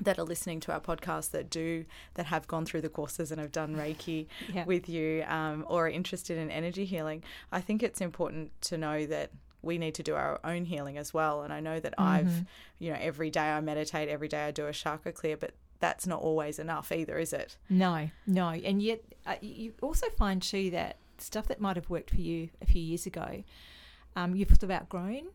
that 0.00 0.18
are 0.18 0.24
listening 0.24 0.58
to 0.58 0.72
our 0.72 0.80
podcast 0.80 1.30
that 1.30 1.50
do 1.50 1.84
that 2.14 2.26
have 2.26 2.48
gone 2.48 2.64
through 2.64 2.80
the 2.80 2.88
courses 2.88 3.30
and 3.30 3.40
have 3.40 3.52
done 3.52 3.76
Reiki 3.76 4.26
Yeah. 4.52 4.64
with 4.64 4.88
you 4.88 5.22
um, 5.28 5.64
or 5.68 5.86
are 5.86 5.90
interested 5.90 6.38
in 6.38 6.50
energy 6.50 6.84
healing, 6.86 7.22
I 7.52 7.60
think 7.60 7.82
it's 7.82 8.00
important 8.00 8.58
to 8.62 8.78
know 8.78 9.06
that 9.06 9.30
we 9.62 9.78
need 9.78 9.94
to 9.94 10.02
do 10.02 10.14
our 10.14 10.40
own 10.44 10.64
healing 10.64 10.98
as 10.98 11.14
well. 11.14 11.42
And 11.42 11.52
I 11.52 11.60
know 11.60 11.80
that 11.80 11.94
I've, 11.98 12.44
you 12.78 12.90
know, 12.90 12.98
every 13.00 13.30
day 13.30 13.50
I 13.50 13.60
meditate, 13.60 14.08
every 14.08 14.28
day 14.28 14.44
I 14.46 14.50
do 14.50 14.66
a 14.66 14.72
chakra 14.72 15.12
clear, 15.12 15.36
but 15.36 15.52
that's 15.80 16.06
not 16.06 16.20
always 16.20 16.58
enough 16.58 16.92
either, 16.92 17.18
is 17.18 17.32
it? 17.32 17.56
No, 17.68 18.10
no. 18.26 18.48
And 18.48 18.82
yet, 18.82 19.02
uh, 19.26 19.36
you 19.40 19.74
also 19.80 20.08
find 20.10 20.42
too 20.42 20.70
that 20.70 20.96
stuff 21.18 21.46
that 21.48 21.60
might 21.60 21.76
have 21.76 21.88
worked 21.90 22.10
for 22.10 22.20
you 22.20 22.50
a 22.60 22.66
few 22.66 22.82
years 22.82 23.06
ago, 23.06 23.44
um, 24.16 24.34
you've 24.34 24.48
sort 24.48 24.64
of 24.64 24.70
outgrown 24.70 25.28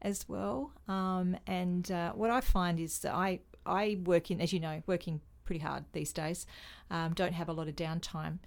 as 0.00 0.28
well. 0.28 0.72
Um, 0.88 1.36
and 1.46 1.90
uh, 1.90 2.12
what 2.12 2.30
I 2.30 2.40
find 2.40 2.80
is 2.80 3.00
that 3.00 3.14
I, 3.14 3.40
I 3.66 3.98
work 4.04 4.30
in, 4.30 4.40
as 4.40 4.52
you 4.52 4.60
know, 4.60 4.82
working 4.86 5.20
pretty 5.44 5.60
hard 5.60 5.84
these 5.92 6.12
days, 6.12 6.46
um, 6.90 7.12
don't 7.14 7.34
have 7.34 7.48
a 7.48 7.52
lot 7.52 7.68
of 7.68 7.76
downtime. 7.76 8.38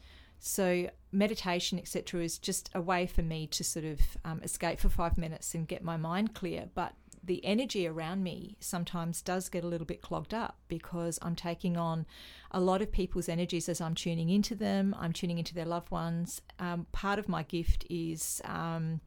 So 0.47 0.91
meditation, 1.11 1.79
etc., 1.79 2.21
is 2.23 2.37
just 2.37 2.69
a 2.75 2.79
way 2.79 3.07
for 3.07 3.23
me 3.23 3.47
to 3.47 3.63
sort 3.63 3.83
of 3.83 3.99
um, 4.23 4.41
escape 4.43 4.79
for 4.79 4.89
five 4.89 5.17
minutes 5.17 5.55
and 5.55 5.67
get 5.67 5.83
my 5.83 5.97
mind 5.97 6.35
clear. 6.35 6.69
But 6.75 6.93
the 7.23 7.43
energy 7.43 7.87
around 7.87 8.21
me 8.21 8.55
sometimes 8.59 9.23
does 9.23 9.49
get 9.49 9.63
a 9.63 9.67
little 9.67 9.87
bit 9.87 10.03
clogged 10.03 10.35
up 10.35 10.59
because 10.67 11.17
I'm 11.23 11.35
taking 11.35 11.77
on 11.77 12.05
a 12.51 12.59
lot 12.59 12.83
of 12.83 12.91
people's 12.91 13.27
energies 13.27 13.67
as 13.67 13.81
I'm 13.81 13.95
tuning 13.95 14.29
into 14.29 14.53
them. 14.53 14.95
I'm 14.99 15.13
tuning 15.13 15.39
into 15.39 15.55
their 15.55 15.65
loved 15.65 15.89
ones. 15.89 16.43
Um, 16.59 16.85
part 16.91 17.17
of 17.17 17.27
my 17.27 17.41
gift 17.41 17.83
is 17.89 18.39
um, 18.45 19.01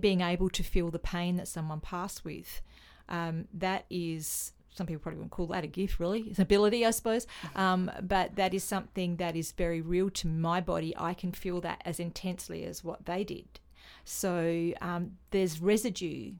being 0.00 0.22
able 0.22 0.50
to 0.50 0.64
feel 0.64 0.90
the 0.90 0.98
pain 0.98 1.36
that 1.36 1.46
someone 1.46 1.78
passed 1.78 2.24
with. 2.24 2.62
Um, 3.08 3.46
that 3.54 3.84
is 3.90 4.50
some 4.78 4.86
people 4.86 5.02
probably 5.02 5.18
wouldn't 5.18 5.32
call 5.32 5.48
that 5.48 5.64
a 5.64 5.66
gift, 5.66 6.00
really. 6.00 6.22
It's 6.22 6.38
ability, 6.38 6.86
I 6.86 6.92
suppose. 6.92 7.26
Um, 7.54 7.90
but 8.00 8.36
that 8.36 8.54
is 8.54 8.64
something 8.64 9.16
that 9.16 9.36
is 9.36 9.52
very 9.52 9.80
real 9.80 10.08
to 10.10 10.28
my 10.28 10.60
body. 10.60 10.94
I 10.96 11.12
can 11.12 11.32
feel 11.32 11.60
that 11.60 11.82
as 11.84 12.00
intensely 12.00 12.64
as 12.64 12.82
what 12.82 13.04
they 13.04 13.24
did. 13.24 13.60
So 14.04 14.72
um, 14.80 15.18
there's 15.32 15.60
residue 15.60 16.32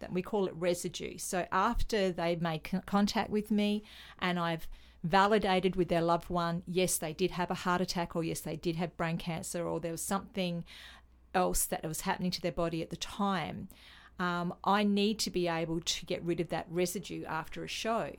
that 0.00 0.12
we 0.12 0.20
call 0.20 0.46
it 0.46 0.54
residue. 0.56 1.16
So 1.16 1.46
after 1.52 2.10
they 2.10 2.36
made 2.36 2.64
con- 2.64 2.82
contact 2.84 3.30
with 3.30 3.50
me 3.50 3.84
and 4.18 4.38
I've 4.38 4.66
validated 5.02 5.76
with 5.76 5.88
their 5.88 6.02
loved 6.02 6.28
one, 6.28 6.62
yes, 6.66 6.98
they 6.98 7.12
did 7.12 7.30
have 7.30 7.50
a 7.50 7.54
heart 7.54 7.80
attack, 7.80 8.16
or 8.16 8.24
yes, 8.24 8.40
they 8.40 8.56
did 8.56 8.76
have 8.76 8.96
brain 8.96 9.18
cancer, 9.18 9.66
or 9.66 9.78
there 9.78 9.92
was 9.92 10.02
something 10.02 10.64
else 11.34 11.64
that 11.66 11.84
was 11.84 12.02
happening 12.02 12.30
to 12.32 12.40
their 12.40 12.52
body 12.52 12.82
at 12.82 12.90
the 12.90 12.96
time. 12.96 13.68
Um, 14.18 14.54
I 14.62 14.84
need 14.84 15.18
to 15.20 15.30
be 15.30 15.48
able 15.48 15.80
to 15.80 16.06
get 16.06 16.22
rid 16.22 16.40
of 16.40 16.48
that 16.50 16.66
residue 16.70 17.24
after 17.24 17.64
a 17.64 17.68
show. 17.68 18.12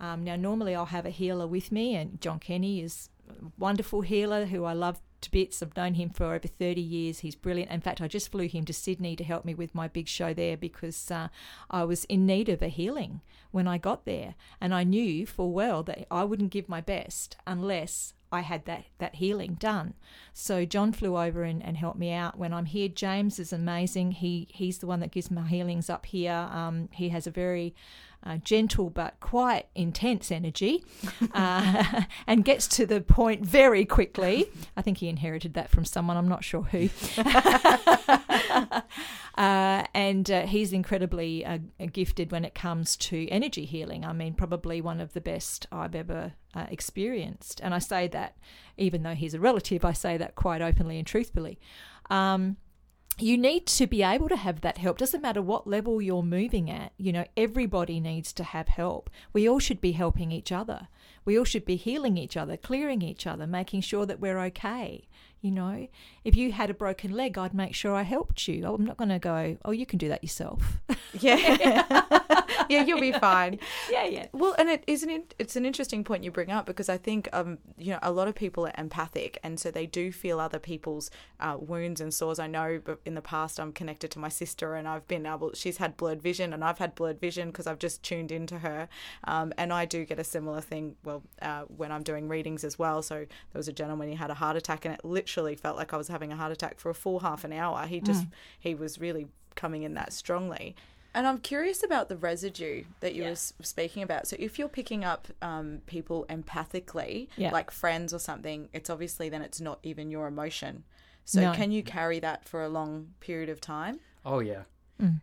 Um, 0.00 0.24
now, 0.24 0.36
normally 0.36 0.74
I'll 0.74 0.86
have 0.86 1.06
a 1.06 1.10
healer 1.10 1.46
with 1.46 1.70
me, 1.70 1.94
and 1.94 2.20
John 2.20 2.38
Kenny 2.38 2.80
is 2.80 3.10
a 3.28 3.34
wonderful 3.58 4.00
healer 4.00 4.46
who 4.46 4.64
I 4.64 4.72
love 4.72 5.00
to 5.24 5.30
bits. 5.30 5.62
I've 5.62 5.76
known 5.76 5.94
him 5.94 6.10
for 6.10 6.26
over 6.34 6.48
30 6.48 6.80
years. 6.80 7.20
He's 7.20 7.34
brilliant. 7.34 7.70
In 7.70 7.80
fact, 7.80 8.00
I 8.00 8.08
just 8.08 8.30
flew 8.30 8.48
him 8.48 8.64
to 8.66 8.72
Sydney 8.72 9.16
to 9.16 9.24
help 9.24 9.44
me 9.44 9.54
with 9.54 9.74
my 9.74 9.88
big 9.88 10.08
show 10.08 10.32
there 10.32 10.56
because 10.56 11.10
uh, 11.10 11.28
I 11.70 11.84
was 11.84 12.04
in 12.04 12.26
need 12.26 12.48
of 12.48 12.62
a 12.62 12.68
healing 12.68 13.20
when 13.50 13.66
I 13.66 13.78
got 13.78 14.04
there. 14.04 14.34
And 14.60 14.74
I 14.74 14.84
knew 14.84 15.26
full 15.26 15.52
well 15.52 15.82
that 15.84 16.06
I 16.10 16.24
wouldn't 16.24 16.50
give 16.50 16.68
my 16.68 16.80
best 16.80 17.36
unless 17.46 18.14
I 18.34 18.40
had 18.40 18.64
that, 18.66 18.84
that 18.98 19.16
healing 19.16 19.54
done. 19.54 19.94
So 20.32 20.64
John 20.64 20.92
flew 20.92 21.16
over 21.16 21.44
and, 21.44 21.64
and 21.64 21.76
helped 21.76 21.98
me 21.98 22.12
out 22.12 22.38
when 22.38 22.52
I'm 22.52 22.66
here. 22.66 22.88
James 22.88 23.38
is 23.38 23.52
amazing. 23.52 24.12
He 24.12 24.48
he's 24.50 24.78
the 24.78 24.86
one 24.86 25.00
that 25.00 25.12
gives 25.12 25.30
my 25.30 25.46
healings 25.46 25.88
up 25.88 26.06
here. 26.06 26.48
Um, 26.50 26.88
he 26.92 27.08
has 27.10 27.26
a 27.26 27.30
very 27.30 27.74
uh, 28.24 28.38
gentle 28.38 28.90
but 28.90 29.18
quite 29.20 29.66
intense 29.74 30.32
energy 30.32 30.84
uh, 31.32 32.02
and 32.26 32.44
gets 32.44 32.66
to 32.66 32.86
the 32.86 33.00
point 33.00 33.44
very 33.44 33.84
quickly. 33.84 34.46
I 34.76 34.82
think 34.82 34.98
he 34.98 35.08
inherited 35.08 35.54
that 35.54 35.70
from 35.70 35.84
someone, 35.84 36.16
I'm 36.16 36.28
not 36.28 36.42
sure 36.42 36.62
who. 36.62 36.88
uh, 39.36 39.84
and 39.94 40.30
uh, 40.30 40.46
he's 40.46 40.72
incredibly 40.72 41.44
uh, 41.44 41.58
gifted 41.92 42.32
when 42.32 42.44
it 42.44 42.54
comes 42.54 42.96
to 42.96 43.28
energy 43.28 43.64
healing. 43.64 44.04
I 44.04 44.12
mean, 44.12 44.34
probably 44.34 44.80
one 44.80 45.00
of 45.00 45.12
the 45.12 45.20
best 45.20 45.66
I've 45.70 45.94
ever 45.94 46.32
uh, 46.54 46.66
experienced. 46.70 47.60
And 47.62 47.74
I 47.74 47.78
say 47.78 48.08
that, 48.08 48.36
even 48.76 49.02
though 49.02 49.14
he's 49.14 49.34
a 49.34 49.40
relative, 49.40 49.84
I 49.84 49.92
say 49.92 50.16
that 50.16 50.34
quite 50.34 50.62
openly 50.62 50.98
and 50.98 51.06
truthfully. 51.06 51.58
Um, 52.10 52.56
you 53.18 53.38
need 53.38 53.66
to 53.66 53.86
be 53.86 54.02
able 54.02 54.28
to 54.28 54.36
have 54.36 54.60
that 54.62 54.78
help. 54.78 54.98
Doesn't 54.98 55.22
matter 55.22 55.40
what 55.40 55.66
level 55.66 56.02
you're 56.02 56.22
moving 56.22 56.70
at. 56.70 56.92
You 56.96 57.12
know, 57.12 57.24
everybody 57.36 58.00
needs 58.00 58.32
to 58.34 58.44
have 58.44 58.68
help. 58.68 59.08
We 59.32 59.48
all 59.48 59.60
should 59.60 59.80
be 59.80 59.92
helping 59.92 60.32
each 60.32 60.50
other. 60.50 60.88
We 61.24 61.38
all 61.38 61.44
should 61.44 61.64
be 61.64 61.76
healing 61.76 62.16
each 62.16 62.36
other, 62.36 62.56
clearing 62.56 63.02
each 63.02 63.26
other, 63.26 63.46
making 63.46 63.82
sure 63.82 64.04
that 64.06 64.20
we're 64.20 64.38
okay. 64.40 65.06
You 65.44 65.50
know, 65.50 65.88
if 66.24 66.34
you 66.34 66.52
had 66.52 66.70
a 66.70 66.74
broken 66.74 67.12
leg, 67.12 67.36
I'd 67.36 67.52
make 67.52 67.74
sure 67.74 67.94
I 67.94 68.00
helped 68.00 68.48
you. 68.48 68.66
I'm 68.66 68.86
not 68.86 68.96
going 68.96 69.10
to 69.10 69.18
go, 69.18 69.58
oh, 69.62 69.72
you 69.72 69.84
can 69.84 69.98
do 69.98 70.08
that 70.08 70.22
yourself. 70.22 70.78
Yeah. 71.20 72.02
yeah, 72.68 72.82
you'll 72.82 73.00
be 73.00 73.12
fine. 73.12 73.58
yeah, 73.90 74.04
yeah. 74.06 74.26
Well, 74.32 74.54
and 74.58 74.68
it 74.68 74.82
is 74.86 75.02
an 75.02 75.24
it's 75.38 75.54
an 75.54 75.66
interesting 75.66 76.02
point 76.02 76.24
you 76.24 76.30
bring 76.30 76.50
up 76.50 76.66
because 76.66 76.88
I 76.88 76.96
think 76.96 77.28
um 77.32 77.58
you 77.76 77.92
know 77.92 77.98
a 78.02 78.10
lot 78.10 78.26
of 78.26 78.34
people 78.34 78.66
are 78.66 78.72
empathic 78.76 79.38
and 79.44 79.60
so 79.60 79.70
they 79.70 79.86
do 79.86 80.10
feel 80.10 80.40
other 80.40 80.58
people's 80.58 81.10
uh, 81.40 81.56
wounds 81.58 82.00
and 82.00 82.12
sores. 82.12 82.38
I 82.38 82.46
know, 82.46 82.80
but 82.84 83.00
in 83.04 83.14
the 83.14 83.22
past 83.22 83.60
I'm 83.60 83.72
connected 83.72 84.10
to 84.12 84.18
my 84.18 84.28
sister 84.28 84.74
and 84.74 84.88
I've 84.88 85.06
been 85.06 85.26
able. 85.26 85.52
She's 85.54 85.76
had 85.76 85.96
blurred 85.96 86.22
vision 86.22 86.52
and 86.52 86.64
I've 86.64 86.78
had 86.78 86.94
blurred 86.94 87.20
vision 87.20 87.48
because 87.48 87.66
I've 87.66 87.78
just 87.78 88.02
tuned 88.02 88.32
into 88.32 88.58
her. 88.60 88.88
Um, 89.24 89.52
and 89.58 89.72
I 89.72 89.84
do 89.84 90.04
get 90.04 90.18
a 90.18 90.24
similar 90.24 90.60
thing. 90.60 90.96
Well, 91.04 91.22
uh, 91.42 91.62
when 91.62 91.92
I'm 91.92 92.02
doing 92.02 92.28
readings 92.28 92.64
as 92.64 92.78
well. 92.78 93.02
So 93.02 93.14
there 93.16 93.28
was 93.58 93.68
a 93.68 93.72
gentleman 93.72 94.08
he 94.08 94.14
had 94.14 94.30
a 94.30 94.34
heart 94.34 94.56
attack 94.56 94.84
and 94.84 94.94
it 94.94 95.04
literally 95.04 95.33
felt 95.56 95.76
like 95.76 95.92
I 95.92 95.96
was 95.96 96.08
having 96.08 96.32
a 96.32 96.36
heart 96.36 96.52
attack 96.52 96.78
for 96.78 96.90
a 96.90 96.94
full 96.94 97.20
half 97.20 97.44
an 97.44 97.52
hour. 97.52 97.86
He 97.86 98.00
just 98.00 98.26
he 98.58 98.74
was 98.74 99.00
really 99.00 99.26
coming 99.54 99.82
in 99.82 99.94
that 99.94 100.12
strongly. 100.12 100.74
And 101.16 101.26
I'm 101.28 101.38
curious 101.38 101.84
about 101.84 102.08
the 102.08 102.16
residue 102.16 102.84
that 103.00 103.14
you 103.14 103.22
were 103.22 103.36
speaking 103.36 104.02
about. 104.02 104.26
So 104.26 104.36
if 104.38 104.58
you're 104.58 104.68
picking 104.68 105.04
up 105.04 105.28
um, 105.42 105.80
people 105.86 106.26
empathically, 106.28 107.28
Yeah. 107.36 107.52
like 107.52 107.70
friends 107.70 108.12
or 108.12 108.18
something, 108.18 108.68
it's 108.72 108.90
obviously 108.90 109.28
then 109.28 109.42
it's 109.42 109.60
not 109.60 109.78
even 109.84 110.10
your 110.10 110.26
emotion. 110.26 110.82
So 111.24 111.40
No. 111.40 111.52
can 111.54 111.70
you 111.70 111.82
carry 111.84 112.18
that 112.20 112.44
for 112.48 112.62
a 112.64 112.68
long 112.68 113.14
period 113.20 113.48
of 113.48 113.60
time 113.60 114.00
Oh 114.26 114.40
yeah, 114.40 114.62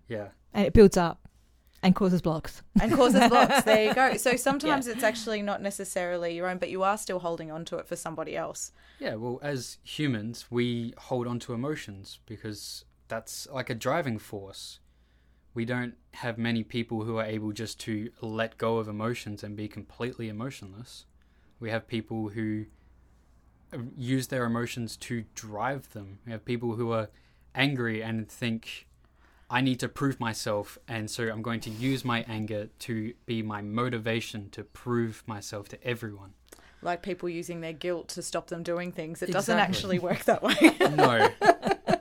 yeah. 0.08 0.28
And 0.54 0.66
it 0.66 0.74
builds 0.74 0.96
up 0.98 1.28
and 1.84 1.96
causes 1.96 2.22
blocks. 2.22 2.62
and 2.80 2.92
causes 2.94 3.28
blocks? 3.30 3.64
there 3.66 3.86
you 3.88 3.94
go. 3.94 4.16
So 4.18 4.36
sometimes 4.36 4.88
it's 4.88 5.04
actually 5.04 5.42
not 5.42 5.62
necessarily 5.62 6.36
your 6.36 6.48
own, 6.48 6.58
but 6.58 6.70
you 6.70 6.84
are 6.84 6.98
still 6.98 7.20
holding 7.20 7.52
on 7.52 7.66
to 7.66 7.78
it 7.78 7.88
for 7.88 7.96
somebody 7.96 8.36
else. 8.38 8.72
Yeah, 9.00 9.16
well, 9.16 9.40
as 9.42 9.78
humans, 9.84 10.46
we 10.50 10.94
hold 10.98 11.26
on 11.28 11.40
to 11.40 11.54
emotions 11.54 12.20
because 12.26 12.86
that's 13.08 13.48
like 13.52 13.70
a 13.70 13.76
driving 13.76 14.20
force. 14.20 14.80
we 15.54 15.66
don't 15.66 15.96
have 16.14 16.38
many 16.38 16.64
people 16.64 17.04
who 17.04 17.18
are 17.18 17.26
able 17.26 17.52
just 17.52 17.78
to 17.82 18.10
let 18.22 18.58
go 18.58 18.78
of 18.78 18.88
emotions 18.88 19.44
and 19.44 19.56
be 19.58 19.68
completely 19.68 20.30
emotionless. 20.30 21.06
We 21.60 21.70
have 21.72 21.88
people 21.88 22.30
who 22.30 22.66
uh, 23.74 23.80
use 23.98 24.28
their 24.28 24.46
emotions 24.46 24.96
to 24.98 25.26
drive 25.36 25.92
them. 25.94 26.20
We 26.26 26.32
have 26.32 26.46
people 26.46 26.76
who 26.76 26.92
are 26.92 27.10
angry 27.54 28.02
and 28.02 28.30
think, 28.30 28.88
I 29.52 29.60
need 29.60 29.82
to 29.82 29.90
prove 29.90 30.18
myself, 30.18 30.78
and 30.88 31.12
so 31.12 31.28
I'm 31.28 31.42
going 31.42 31.60
to 31.62 31.70
use 31.70 32.06
my 32.06 32.24
anger 32.26 32.70
to 32.80 33.14
be 33.26 33.42
my 33.42 33.62
motivation 33.62 34.50
to 34.52 34.64
prove 34.64 35.24
myself 35.28 35.68
to 35.70 35.84
everyone. 35.86 36.32
Like 36.82 37.04
people 37.04 37.28
using 37.28 37.60
their 37.60 37.74
guilt 37.74 38.08
to 38.10 38.22
stop 38.22 38.48
them 38.48 38.64
doing 38.64 38.94
things. 38.94 39.22
It 39.22 39.32
doesn't 39.32 39.60
actually 39.60 40.00
work 40.00 40.24
that 40.24 40.42
way. 40.42 40.56
No, 40.96 41.30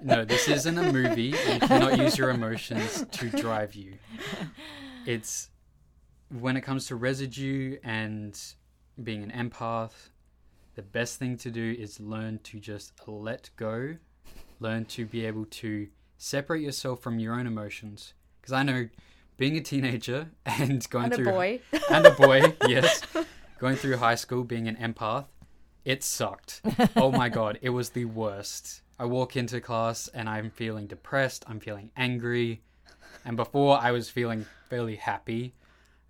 no, 0.03 0.25
this 0.25 0.49
isn't 0.49 0.79
a 0.79 0.93
movie. 0.93 1.35
You 1.53 1.61
cannot 1.61 1.99
use 1.99 2.17
your 2.17 2.31
emotions 2.31 3.05
to 3.11 3.29
drive 3.31 3.75
you. 3.75 3.95
It's 5.05 5.51
when 6.31 6.57
it 6.57 6.61
comes 6.63 6.87
to 6.87 6.97
residue 6.97 7.79
and 7.83 8.41
being 9.03 9.23
an 9.23 9.33
empath, 9.33 10.11
the 10.77 10.83
best 10.83 11.19
thing 11.19 11.37
to 11.39 11.51
do 11.51 11.77
is 11.79 11.99
learn 11.99 12.39
to 12.45 12.61
just 12.61 12.93
let 13.07 13.51
go, 13.57 13.97
learn 14.61 14.85
to 14.87 15.05
be 15.05 15.27
able 15.27 15.47
to 15.47 15.89
separate 16.21 16.61
yourself 16.61 17.01
from 17.01 17.19
your 17.19 17.35
own 17.35 17.47
emotions. 17.47 18.13
Because 18.41 18.53
I 18.53 18.63
know 18.63 18.89
being 19.37 19.57
a 19.57 19.61
teenager 19.61 20.29
and 20.47 20.89
going 20.91 21.07
and 21.07 21.13
a 21.15 21.17
through 21.17 21.33
boy. 21.33 21.61
and 21.91 22.07
a 22.07 22.11
boy, 22.13 22.55
yes, 22.69 23.03
going 23.59 23.77
through 23.77 23.97
high 23.97 24.15
school, 24.15 24.45
being 24.45 24.69
an 24.69 24.77
empath, 24.77 25.27
it 25.85 26.05
sucked. 26.05 26.61
Oh 26.95 27.11
my 27.11 27.29
god, 27.29 27.59
it 27.63 27.71
was 27.71 27.91
the 27.91 28.05
worst. 28.05 28.83
I 28.99 29.07
walk 29.07 29.35
into 29.35 29.61
class 29.63 30.09
and 30.09 30.29
I'm 30.29 30.51
feeling 30.51 30.87
depressed, 30.87 31.45
I'm 31.49 31.59
feeling 31.59 31.91
angry, 31.97 32.61
and 33.25 33.35
before 33.35 33.79
I 33.81 33.93
was 33.93 34.11
feeling 34.11 34.45
fairly 34.69 34.97
happy, 34.97 35.55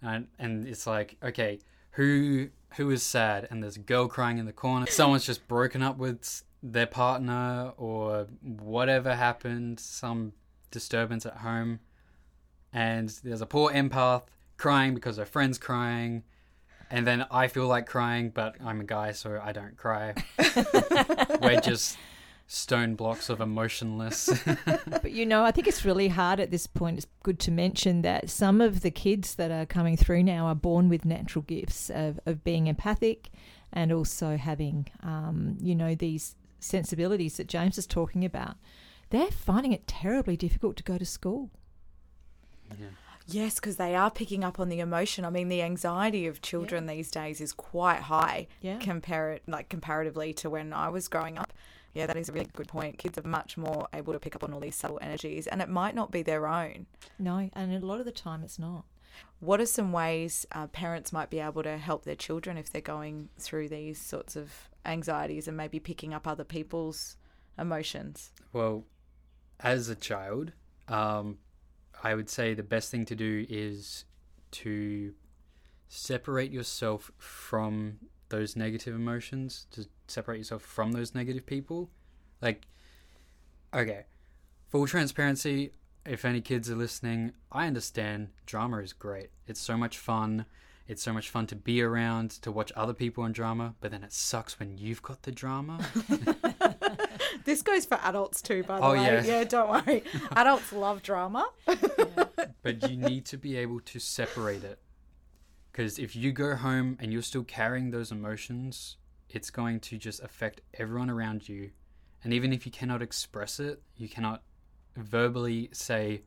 and 0.03 0.27
and 0.41 0.67
it's 0.67 0.89
like, 0.89 1.17
okay, 1.23 1.61
who 1.93 2.49
who 2.77 2.91
is 2.91 3.05
sad? 3.05 3.47
And 3.49 3.63
there's 3.63 3.77
a 3.77 3.81
girl 3.81 4.09
crying 4.09 4.39
in 4.39 4.47
the 4.47 4.53
corner. 4.53 4.87
Someone's 4.87 5.25
just 5.25 5.47
broken 5.47 5.83
up 5.83 5.99
with 5.99 6.43
their 6.63 6.87
partner 6.87 7.73
or 7.77 8.27
whatever 8.43 9.15
happened, 9.15 9.81
some 9.81 10.33
disturbance 10.71 11.27
at 11.27 11.39
home, 11.39 11.81
and 12.73 13.09
there's 13.25 13.41
a 13.41 13.47
poor 13.47 13.73
empath 13.73 14.23
crying 14.57 14.95
because 14.95 15.17
her 15.17 15.25
friend's 15.25 15.59
crying. 15.59 16.23
And 16.93 17.07
then 17.07 17.25
I 17.31 17.47
feel 17.47 17.69
like 17.69 17.87
crying, 17.87 18.31
but 18.31 18.57
I'm 18.65 18.81
a 18.81 18.85
guy, 18.85 19.13
so 19.13 19.41
I 19.43 19.53
don't 19.53 19.77
cry. 19.77 20.15
We're 21.41 21.61
just 21.61 21.97
stone 22.49 22.97
blocks 22.97 23.31
of 23.31 23.41
emotionless. 23.41 24.29
But 24.87 25.13
you 25.13 25.25
know, 25.25 25.45
I 25.45 25.53
think 25.53 25.69
it's 25.69 25.85
really 25.85 26.09
hard 26.09 26.41
at 26.41 26.51
this 26.51 26.67
point. 26.67 26.99
It's 26.99 27.07
good 27.23 27.39
to 27.41 27.53
mention 27.53 28.03
that 28.03 28.29
some 28.29 28.61
of 28.61 28.81
the 28.81 28.91
kids 28.91 29.37
that 29.37 29.53
are 29.53 29.65
coming 29.65 29.97
through 29.97 30.25
now 30.25 30.47
are 30.47 30.55
born 30.55 30.89
with 30.89 31.05
natural 31.05 31.43
gifts 31.43 31.91
of, 31.91 32.19
of 32.27 32.43
being 32.43 32.67
empathic 32.67 33.31
and 33.73 33.93
also 33.93 34.37
having, 34.37 34.89
um, 35.03 35.57
you 35.61 35.77
know, 35.77 35.95
these 35.95 36.35
sensibilities 36.61 37.37
that 37.37 37.47
James 37.47 37.79
is 37.79 37.87
talking 37.87 38.25
about. 38.25 38.57
They're 39.11 39.31
finding 39.31 39.73
it 39.73 39.87
terribly 39.87 40.37
difficult 40.37 40.77
to 40.77 40.85
go 40.85 40.99
to 40.99 41.05
school. 41.07 41.51
yeah. 42.79 42.87
Yes, 43.27 43.57
because 43.57 43.77
they 43.77 43.95
are 43.95 44.11
picking 44.11 44.43
up 44.43 44.59
on 44.59 44.69
the 44.69 44.81
emotion. 44.81 45.25
I 45.25 45.31
mean, 45.31 45.49
the 45.49 45.63
anxiety 45.63 46.27
of 46.27 46.43
children 46.43 46.87
these 46.87 47.11
days 47.13 47.41
is 47.41 47.53
quite 47.53 48.01
high. 48.03 48.49
Yeah. 48.61 48.79
Compare 48.79 49.33
it 49.33 49.43
like 49.47 49.69
comparatively 49.69 50.33
to 50.35 50.51
when 50.51 50.73
I 50.73 50.89
was 50.89 51.07
growing 51.07 51.39
up. 51.39 51.53
Yeah, 51.95 52.07
that 52.07 52.17
is 52.17 52.29
a 52.29 52.33
really 52.33 52.49
good 52.53 52.69
point. 52.69 52.99
Kids 52.99 53.19
are 53.19 53.27
much 53.27 53.57
more 53.57 53.89
able 53.93 54.13
to 54.13 54.19
pick 54.19 54.35
up 54.35 54.43
on 54.43 54.53
all 54.53 54.61
these 54.61 54.77
subtle 54.77 54.99
energies, 55.03 55.47
and 55.47 55.61
it 55.61 55.69
might 55.69 55.95
not 55.95 56.11
be 56.11 56.23
their 56.23 56.47
own. 56.47 56.87
No, 57.19 57.51
and 57.53 57.73
a 57.73 57.85
lot 57.87 58.01
of 58.01 58.07
the 58.07 58.13
time 58.13 58.43
it's 58.43 58.59
not. 58.59 58.85
What 59.41 59.61
are 59.61 59.67
some 59.67 59.93
ways 59.93 60.47
uh, 60.53 60.69
parents 60.69 61.13
might 61.13 61.31
be 61.31 61.41
able 61.41 61.63
to 61.63 61.79
help 61.79 62.05
their 62.05 62.15
children 62.15 62.57
if 62.57 62.71
they're 62.71 62.81
going 62.81 63.29
through 63.39 63.69
these 63.69 64.01
sorts 64.01 64.37
of 64.37 64.70
anxieties 64.85 65.49
and 65.49 65.57
maybe 65.57 65.79
picking 65.79 66.15
up 66.15 66.27
other 66.27 66.45
people's 66.45 67.17
emotions? 67.59 68.33
Well, 68.53 68.85
as 69.61 69.89
a 69.89 69.95
child, 69.95 70.53
um, 70.89 71.39
I 72.03 72.15
would 72.15 72.31
say 72.31 72.55
the 72.55 72.63
best 72.63 72.91
thing 72.91 73.05
to 73.07 73.15
do 73.15 73.47
is 73.49 74.05
to 74.53 75.15
separate 75.89 76.51
yourself 76.51 77.11
from 77.19 77.99
those 78.29 78.57
negative 78.57 78.95
emotions, 78.95 79.67
to 79.73 79.87
separate 80.07 80.39
yourself 80.39 80.63
from 80.63 80.93
those 80.93 81.15
negative 81.15 81.45
people. 81.45 81.91
Like, 82.41 82.67
okay, 83.75 84.05
full 84.71 84.87
transparency, 84.87 85.73
if 86.07 86.25
any 86.25 86.41
kids 86.41 86.71
are 86.71 86.77
listening, 86.77 87.33
I 87.53 87.67
understand 87.67 88.29
drama 88.47 88.79
is 88.79 88.93
great. 88.93 89.31
It's 89.47 89.61
so 89.61 89.77
much 89.77 89.99
fun. 89.99 90.47
It's 90.91 91.03
so 91.05 91.13
much 91.13 91.31
fun 91.31 91.47
to 91.47 91.55
be 91.55 91.81
around, 91.83 92.31
to 92.43 92.51
watch 92.51 92.73
other 92.75 92.93
people 92.93 93.25
in 93.25 93.31
drama, 93.31 93.77
but 93.81 93.93
then 93.93 94.03
it 94.03 94.13
sucks 94.13 94.59
when 94.59 94.77
you've 94.77 95.03
got 95.03 95.23
the 95.23 95.31
drama. 95.33 95.79
This 97.45 97.63
goes 97.63 97.85
for 97.87 97.99
adults 98.03 98.43
too, 98.43 98.65
by 98.65 98.79
the 98.79 98.85
Oh, 98.85 98.93
way. 98.93 99.05
yeah. 99.05 99.25
yeah, 99.25 99.45
don't 99.45 99.71
worry. 99.71 100.03
adults 100.33 100.73
love 100.73 101.03
drama. 101.03 101.49
but 102.63 102.91
you 102.91 102.97
need 102.97 103.25
to 103.27 103.37
be 103.39 103.57
able 103.57 103.81
to 103.81 103.99
separate 103.99 104.65
it 104.65 104.79
because 105.71 105.99
if 105.99 106.15
you 106.17 106.33
go 106.33 106.57
home 106.57 106.97
and 107.01 107.13
you're 107.13 107.23
still 107.23 107.45
carrying 107.45 107.91
those 107.91 108.11
emotions 108.13 108.97
it's 109.29 109.51
going 109.51 109.79
to 109.81 109.97
just 109.97 110.21
affect 110.23 110.61
everyone 110.75 111.09
around 111.09 111.49
you 111.49 111.71
and 112.25 112.33
even 112.35 112.53
if 112.53 112.67
you 112.67 112.73
cannot 112.73 113.01
express 113.01 113.59
it 113.61 113.81
you 113.97 114.09
cannot 114.09 114.43
verbally 114.97 115.71
say 115.73 116.23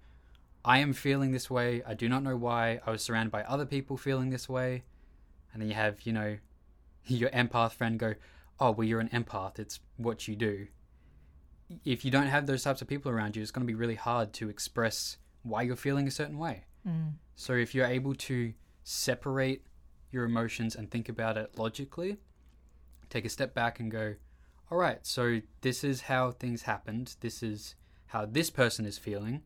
i 0.65 0.80
am 0.80 0.93
feeling 0.93 1.32
this 1.32 1.49
way 1.49 1.82
i 1.86 1.93
do 1.93 2.08
not 2.08 2.23
know 2.23 2.36
why 2.36 2.80
i 2.86 2.91
was 2.91 3.02
surrounded 3.02 3.32
by 3.32 3.43
other 3.43 3.65
people 3.65 3.97
feeling 3.97 4.30
this 4.30 4.47
way 4.47 4.84
and 5.52 5.62
then 5.62 5.69
you 5.69 5.76
have 5.76 6.02
you 6.04 6.13
know 6.13 6.38
your 7.06 7.30
empath 7.30 7.73
friend 7.73 7.99
go 7.99 8.13
oh 8.60 8.71
well 8.71 8.88
you're 8.88 8.99
an 8.99 9.10
empath 9.10 9.60
it's 9.60 9.80
what 9.97 10.28
you 10.28 10.36
do 10.36 10.67
if 11.86 12.06
you 12.06 12.12
don't 12.12 12.28
have 12.28 12.45
those 12.45 12.63
types 12.63 12.82
of 12.82 12.88
people 12.88 13.12
around 13.12 13.36
you 13.36 13.41
it's 13.41 13.52
going 13.52 13.65
to 13.65 13.71
be 13.71 13.76
really 13.76 13.95
hard 13.95 14.34
to 14.34 14.49
express 14.49 15.17
why 15.43 15.62
you're 15.62 15.76
feeling 15.76 16.08
a 16.08 16.12
certain 16.12 16.38
way. 16.38 16.63
Mm. 16.88 17.13
So 17.36 17.54
if 17.54 17.76
you're 17.76 17.86
able 17.86 18.15
to 18.15 18.54
separate 18.84 19.65
your 20.12 20.23
emotions 20.23 20.76
and 20.76 20.89
think 20.89 21.10
about 21.10 21.38
it 21.38 21.58
logically, 21.58 22.17
take 23.10 23.26
a 23.26 23.30
step 23.30 23.54
back 23.54 23.80
and 23.80 23.91
go, 23.91 24.15
all 24.71 24.78
right, 24.78 25.06
so 25.06 25.41
this 25.62 25.84
is 25.84 26.02
how 26.02 26.32
things 26.32 26.63
happened. 26.63 27.15
This 27.19 27.43
is 27.43 27.76
how 28.08 28.26
this 28.26 28.49
person 28.49 28.86
is 28.86 28.97
feeling. 28.97 29.43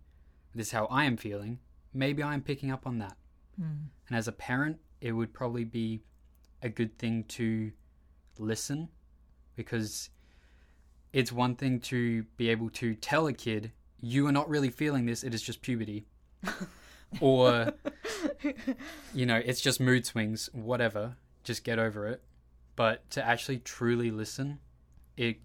This 0.57 0.67
is 0.67 0.71
how 0.71 0.85
I 0.87 1.05
am 1.05 1.17
feeling. 1.17 1.59
Maybe 1.93 2.23
I'm 2.23 2.41
picking 2.41 2.71
up 2.71 2.87
on 2.87 2.97
that. 2.97 3.15
Mm. 3.61 3.89
And 4.07 4.17
as 4.17 4.27
a 4.27 4.31
parent, 4.31 4.79
it 5.01 5.11
would 5.11 5.31
probably 5.31 5.63
be 5.63 6.01
a 6.63 6.69
good 6.69 6.97
thing 6.97 7.25
to 7.25 7.71
listen 8.39 8.89
because 9.55 10.09
it's 11.13 11.31
one 11.31 11.55
thing 11.55 11.79
to 11.79 12.23
be 12.37 12.49
able 12.49 12.71
to 12.71 12.95
tell 12.95 13.27
a 13.27 13.33
kid, 13.33 13.71
you 14.01 14.25
are 14.25 14.31
not 14.31 14.49
really 14.49 14.69
feeling 14.69 15.05
this, 15.05 15.23
it 15.23 15.35
is 15.35 15.43
just 15.43 15.61
puberty. 15.61 16.07
or, 17.21 17.73
you 19.13 19.27
know, 19.27 19.39
it's 19.43 19.61
just 19.61 19.79
mood 19.79 20.07
swings, 20.07 20.49
whatever, 20.53 21.17
just 21.43 21.63
get 21.63 21.77
over 21.77 22.07
it. 22.07 22.23
But 22.75 23.07
to 23.11 23.23
actually 23.23 23.59
truly 23.59 24.09
listen, 24.09 24.57
it 25.15 25.37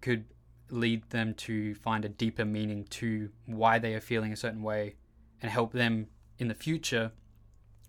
could 0.00 0.24
lead 0.70 1.08
them 1.10 1.34
to 1.34 1.74
find 1.74 2.04
a 2.04 2.08
deeper 2.08 2.44
meaning 2.44 2.84
to 2.84 3.30
why 3.46 3.78
they 3.78 3.94
are 3.94 4.00
feeling 4.00 4.32
a 4.32 4.36
certain 4.36 4.62
way 4.62 4.94
and 5.40 5.50
help 5.50 5.72
them 5.72 6.08
in 6.38 6.48
the 6.48 6.54
future 6.54 7.12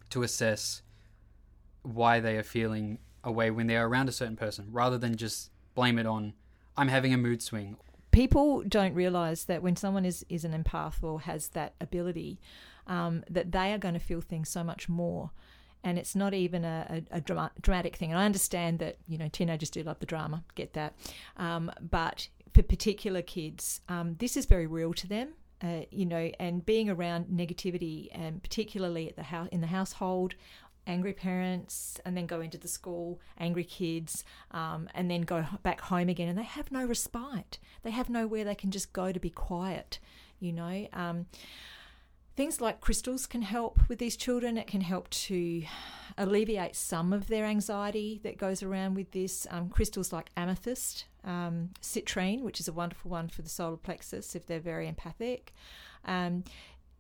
to 0.09 0.23
assess 0.23 0.81
why 1.83 2.19
they 2.19 2.37
are 2.37 2.43
feeling 2.43 2.99
a 3.23 3.31
way 3.31 3.51
when 3.51 3.67
they 3.67 3.75
are 3.75 3.87
around 3.87 4.09
a 4.09 4.11
certain 4.11 4.35
person 4.35 4.67
rather 4.71 4.97
than 4.97 5.15
just 5.15 5.51
blame 5.75 5.99
it 5.99 6.05
on 6.05 6.33
I'm 6.77 6.87
having 6.87 7.13
a 7.13 7.17
mood 7.17 7.41
swing. 7.41 7.75
people 8.11 8.63
don't 8.63 8.93
realize 8.93 9.45
that 9.45 9.61
when 9.61 9.75
someone 9.75 10.05
is, 10.05 10.25
is 10.29 10.45
an 10.45 10.63
empath 10.63 11.03
or 11.03 11.21
has 11.21 11.49
that 11.49 11.73
ability, 11.81 12.39
um, 12.87 13.23
that 13.29 13.51
they 13.51 13.73
are 13.73 13.77
going 13.77 13.93
to 13.93 13.99
feel 13.99 14.21
things 14.21 14.49
so 14.49 14.63
much 14.63 14.89
more. 14.89 15.31
And 15.83 15.97
it's 15.97 16.15
not 16.15 16.33
even 16.33 16.65
a, 16.65 17.03
a, 17.11 17.17
a 17.17 17.21
drama, 17.21 17.51
dramatic 17.61 17.95
thing. 17.95 18.11
And 18.11 18.19
I 18.19 18.25
understand 18.25 18.79
that, 18.79 18.97
you 19.07 19.17
know, 19.17 19.29
teenagers 19.29 19.69
do 19.69 19.83
love 19.83 19.99
the 19.99 20.05
drama, 20.05 20.43
get 20.55 20.73
that. 20.73 20.93
Um, 21.37 21.71
but 21.81 22.27
for 22.53 22.63
particular 22.63 23.21
kids, 23.21 23.81
um, 23.89 24.15
this 24.19 24.37
is 24.37 24.45
very 24.45 24.67
real 24.67 24.93
to 24.93 25.07
them. 25.07 25.29
Uh, 25.61 25.81
you 25.91 26.05
know, 26.05 26.31
and 26.39 26.65
being 26.65 26.89
around 26.89 27.25
negativity, 27.25 28.07
and 28.13 28.41
particularly 28.41 29.09
at 29.09 29.17
the 29.17 29.23
house 29.23 29.49
in 29.51 29.59
the 29.59 29.67
household, 29.67 30.35
angry 30.87 31.11
parents, 31.11 31.99
and 32.05 32.15
then 32.15 32.25
go 32.25 32.39
into 32.39 32.57
the 32.57 32.67
school, 32.67 33.19
angry 33.37 33.65
kids, 33.65 34.23
um, 34.51 34.89
and 34.95 35.11
then 35.11 35.21
go 35.21 35.45
back 35.61 35.81
home 35.81 36.07
again, 36.07 36.29
and 36.29 36.37
they 36.37 36.43
have 36.43 36.71
no 36.71 36.85
respite. 36.85 37.59
They 37.83 37.91
have 37.91 38.09
nowhere 38.09 38.45
they 38.45 38.55
can 38.55 38.71
just 38.71 38.93
go 38.93 39.11
to 39.11 39.19
be 39.19 39.29
quiet. 39.29 39.99
You 40.39 40.53
know, 40.53 40.87
um, 40.93 41.25
things 42.37 42.61
like 42.61 42.79
crystals 42.79 43.27
can 43.27 43.41
help 43.41 43.79
with 43.89 43.99
these 43.99 44.15
children. 44.15 44.57
It 44.57 44.67
can 44.67 44.79
help 44.79 45.09
to 45.09 45.63
alleviate 46.17 46.75
some 46.77 47.11
of 47.11 47.27
their 47.27 47.43
anxiety 47.43 48.21
that 48.23 48.37
goes 48.37 48.63
around 48.63 48.95
with 48.95 49.11
this. 49.11 49.45
Um, 49.51 49.67
crystals 49.69 50.13
like 50.13 50.31
amethyst, 50.37 51.03
um, 51.23 51.69
citrine, 51.81 52.41
which 52.41 52.59
is 52.59 52.67
a 52.67 52.73
wonderful 52.73 53.11
one 53.11 53.29
for 53.29 53.41
the 53.41 53.49
solar 53.49 53.77
plexus 53.77 54.35
if 54.35 54.45
they're 54.45 54.59
very 54.59 54.87
empathic. 54.87 55.53
Um, 56.05 56.43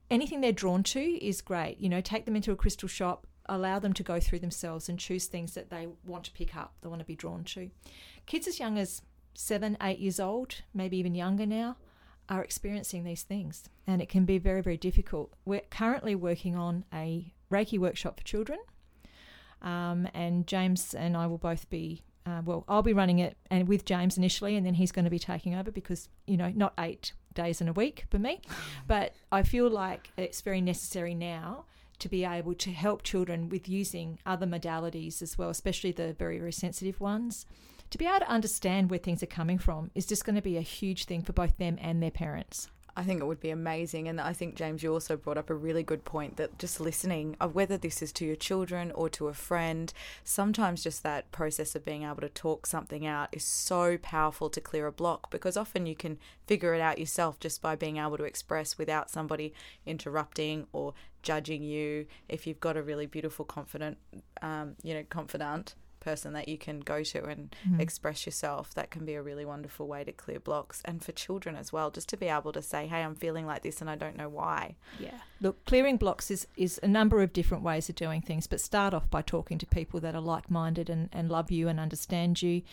anything 0.09 0.41
they're 0.41 0.51
drawn 0.51 0.83
to 0.83 0.99
is 0.99 1.41
great. 1.41 1.79
You 1.79 1.89
know, 1.89 2.01
take 2.01 2.25
them 2.25 2.35
into 2.35 2.51
a 2.51 2.55
crystal 2.55 2.89
shop, 2.89 3.27
allow 3.47 3.79
them 3.79 3.93
to 3.93 4.03
go 4.03 4.19
through 4.19 4.39
themselves 4.39 4.89
and 4.89 4.99
choose 4.99 5.25
things 5.25 5.53
that 5.53 5.69
they 5.69 5.87
want 6.05 6.23
to 6.25 6.31
pick 6.33 6.55
up, 6.55 6.73
they 6.81 6.89
want 6.89 6.99
to 6.99 7.05
be 7.05 7.15
drawn 7.15 7.43
to. 7.45 7.69
Kids 8.25 8.47
as 8.47 8.59
young 8.59 8.77
as 8.77 9.01
seven, 9.33 9.77
eight 9.81 9.99
years 9.99 10.19
old, 10.19 10.55
maybe 10.73 10.97
even 10.97 11.15
younger 11.15 11.45
now, 11.45 11.77
are 12.27 12.43
experiencing 12.43 13.03
these 13.03 13.23
things, 13.23 13.69
and 13.87 14.01
it 14.01 14.09
can 14.09 14.25
be 14.25 14.37
very, 14.37 14.61
very 14.61 14.77
difficult. 14.77 15.33
We're 15.45 15.61
currently 15.71 16.13
working 16.13 16.55
on 16.55 16.85
a 16.93 17.33
Reiki 17.51 17.79
workshop 17.79 18.19
for 18.19 18.25
children, 18.25 18.59
um, 19.63 20.07
and 20.13 20.45
James 20.45 20.93
and 20.93 21.17
I 21.17 21.25
will 21.25 21.39
both 21.39 21.69
be. 21.69 22.03
Uh, 22.25 22.41
well, 22.45 22.63
I'll 22.67 22.83
be 22.83 22.93
running 22.93 23.19
it 23.19 23.37
and 23.49 23.67
with 23.67 23.85
James 23.85 24.17
initially, 24.17 24.55
and 24.55 24.65
then 24.65 24.75
he's 24.75 24.91
going 24.91 25.05
to 25.05 25.11
be 25.11 25.19
taking 25.19 25.55
over 25.55 25.71
because 25.71 26.09
you 26.27 26.37
know 26.37 26.51
not 26.55 26.73
eight 26.79 27.13
days 27.33 27.61
in 27.61 27.67
a 27.67 27.73
week 27.73 28.05
for 28.09 28.19
me, 28.19 28.41
but 28.87 29.13
I 29.31 29.43
feel 29.43 29.69
like 29.69 30.11
it's 30.17 30.41
very 30.41 30.61
necessary 30.61 31.15
now 31.15 31.65
to 31.99 32.07
be 32.09 32.23
able 32.23 32.53
to 32.53 32.71
help 32.71 33.03
children 33.03 33.49
with 33.49 33.67
using 33.67 34.19
other 34.25 34.45
modalities 34.45 35.21
as 35.21 35.37
well, 35.37 35.49
especially 35.49 35.91
the 35.91 36.13
very 36.13 36.39
very 36.39 36.53
sensitive 36.53 36.99
ones 36.99 37.45
to 37.89 37.97
be 37.97 38.05
able 38.05 38.19
to 38.19 38.29
understand 38.29 38.89
where 38.89 38.99
things 38.99 39.23
are 39.23 39.27
coming 39.27 39.57
from 39.57 39.89
is 39.95 40.05
just 40.05 40.25
going 40.25 40.35
to 40.35 40.41
be 40.41 40.57
a 40.57 40.61
huge 40.61 41.05
thing 41.05 41.21
for 41.21 41.33
both 41.33 41.57
them 41.57 41.77
and 41.81 42.01
their 42.01 42.11
parents. 42.11 42.69
I 42.95 43.03
think 43.03 43.21
it 43.21 43.25
would 43.25 43.39
be 43.39 43.49
amazing. 43.49 44.07
And 44.07 44.19
I 44.19 44.33
think, 44.33 44.55
James, 44.55 44.83
you 44.83 44.93
also 44.93 45.15
brought 45.15 45.37
up 45.37 45.49
a 45.49 45.55
really 45.55 45.83
good 45.83 46.03
point 46.05 46.37
that 46.37 46.57
just 46.59 46.79
listening, 46.79 47.35
uh, 47.39 47.47
whether 47.47 47.77
this 47.77 48.01
is 48.01 48.11
to 48.13 48.25
your 48.25 48.35
children 48.35 48.91
or 48.91 49.09
to 49.09 49.27
a 49.27 49.33
friend, 49.33 49.93
sometimes 50.23 50.83
just 50.83 51.03
that 51.03 51.31
process 51.31 51.75
of 51.75 51.85
being 51.85 52.03
able 52.03 52.21
to 52.21 52.29
talk 52.29 52.65
something 52.65 53.05
out 53.05 53.29
is 53.31 53.43
so 53.43 53.97
powerful 53.97 54.49
to 54.49 54.61
clear 54.61 54.87
a 54.87 54.91
block 54.91 55.29
because 55.31 55.55
often 55.57 55.85
you 55.85 55.95
can 55.95 56.17
figure 56.47 56.73
it 56.73 56.81
out 56.81 56.99
yourself 56.99 57.39
just 57.39 57.61
by 57.61 57.75
being 57.75 57.97
able 57.97 58.17
to 58.17 58.23
express 58.23 58.77
without 58.77 59.09
somebody 59.09 59.53
interrupting 59.85 60.67
or 60.73 60.93
judging 61.21 61.63
you. 61.63 62.05
If 62.27 62.47
you've 62.47 62.59
got 62.59 62.77
a 62.77 62.83
really 62.83 63.05
beautiful, 63.05 63.45
confident, 63.45 63.97
um, 64.41 64.75
you 64.83 64.93
know, 64.93 65.03
confidant 65.09 65.75
person 66.09 66.33
that 66.33 66.47
you 66.47 66.57
can 66.57 66.79
go 66.79 67.03
to 67.03 67.23
and 67.25 67.55
mm-hmm. 67.67 67.79
express 67.79 68.25
yourself, 68.25 68.73
that 68.73 68.89
can 68.89 69.05
be 69.05 69.13
a 69.13 69.21
really 69.21 69.45
wonderful 69.45 69.87
way 69.87 70.03
to 70.03 70.11
clear 70.11 70.39
blocks. 70.39 70.81
And 70.85 71.03
for 71.03 71.11
children 71.11 71.55
as 71.55 71.71
well, 71.71 71.91
just 71.91 72.09
to 72.09 72.17
be 72.17 72.27
able 72.27 72.51
to 72.53 72.61
say, 72.61 72.87
hey, 72.87 73.01
I'm 73.03 73.15
feeling 73.15 73.45
like 73.45 73.61
this 73.63 73.81
and 73.81 73.89
I 73.89 73.95
don't 73.95 74.17
know 74.17 74.29
why. 74.29 74.75
Yeah. 74.99 75.19
Look, 75.41 75.63
clearing 75.65 75.97
blocks 75.97 76.31
is, 76.31 76.47
is 76.55 76.79
a 76.81 76.87
number 76.87 77.21
of 77.21 77.31
different 77.31 77.63
ways 77.63 77.89
of 77.89 77.95
doing 77.95 78.21
things, 78.21 78.47
but 78.47 78.59
start 78.59 78.93
off 78.93 79.09
by 79.09 79.21
talking 79.21 79.57
to 79.59 79.65
people 79.65 79.99
that 79.99 80.15
are 80.15 80.21
like 80.21 80.49
minded 80.49 80.89
and, 80.89 81.09
and 81.13 81.29
love 81.29 81.51
you 81.51 81.67
and 81.67 81.79
understand 81.79 82.41
you. 82.41 82.63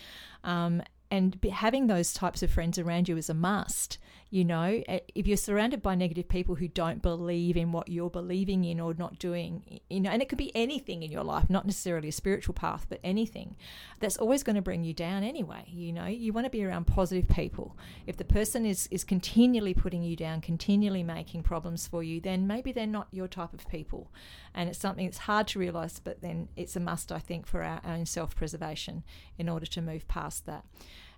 Um, 0.42 0.82
and 1.10 1.38
having 1.52 1.86
those 1.86 2.12
types 2.12 2.42
of 2.42 2.50
friends 2.50 2.78
around 2.78 3.08
you 3.08 3.16
is 3.16 3.30
a 3.30 3.34
must. 3.34 3.98
You 4.28 4.44
know, 4.44 4.82
if 5.14 5.28
you're 5.28 5.36
surrounded 5.36 5.82
by 5.82 5.94
negative 5.94 6.28
people 6.28 6.56
who 6.56 6.66
don't 6.66 7.00
believe 7.00 7.56
in 7.56 7.70
what 7.70 7.88
you're 7.88 8.10
believing 8.10 8.64
in 8.64 8.80
or 8.80 8.92
not 8.92 9.20
doing, 9.20 9.80
you 9.88 10.00
know, 10.00 10.10
and 10.10 10.20
it 10.20 10.28
could 10.28 10.36
be 10.36 10.54
anything 10.56 11.04
in 11.04 11.12
your 11.12 11.22
life, 11.22 11.48
not 11.48 11.64
necessarily 11.64 12.08
a 12.08 12.12
spiritual 12.12 12.52
path, 12.52 12.86
but 12.88 12.98
anything, 13.04 13.54
that's 14.00 14.16
always 14.16 14.42
going 14.42 14.56
to 14.56 14.62
bring 14.62 14.82
you 14.82 14.92
down 14.92 15.22
anyway. 15.22 15.64
You 15.68 15.92
know, 15.92 16.06
you 16.06 16.32
want 16.32 16.44
to 16.44 16.50
be 16.50 16.64
around 16.64 16.88
positive 16.88 17.28
people. 17.28 17.78
If 18.04 18.16
the 18.16 18.24
person 18.24 18.66
is 18.66 18.88
is 18.90 19.04
continually 19.04 19.74
putting 19.74 20.02
you 20.02 20.16
down, 20.16 20.40
continually 20.40 21.04
making 21.04 21.44
problems 21.44 21.86
for 21.86 22.02
you, 22.02 22.20
then 22.20 22.48
maybe 22.48 22.72
they're 22.72 22.86
not 22.86 23.06
your 23.12 23.28
type 23.28 23.54
of 23.54 23.68
people, 23.68 24.10
and 24.52 24.68
it's 24.68 24.78
something 24.78 25.06
that's 25.06 25.18
hard 25.18 25.46
to 25.48 25.60
realize. 25.60 26.00
But 26.00 26.20
then 26.20 26.48
it's 26.56 26.74
a 26.74 26.80
must, 26.80 27.12
I 27.12 27.20
think, 27.20 27.46
for 27.46 27.62
our 27.62 27.80
own 27.86 28.06
self 28.06 28.34
preservation 28.34 29.04
in 29.38 29.48
order 29.48 29.66
to 29.66 29.80
move 29.80 30.08
past 30.08 30.46
that. 30.46 30.64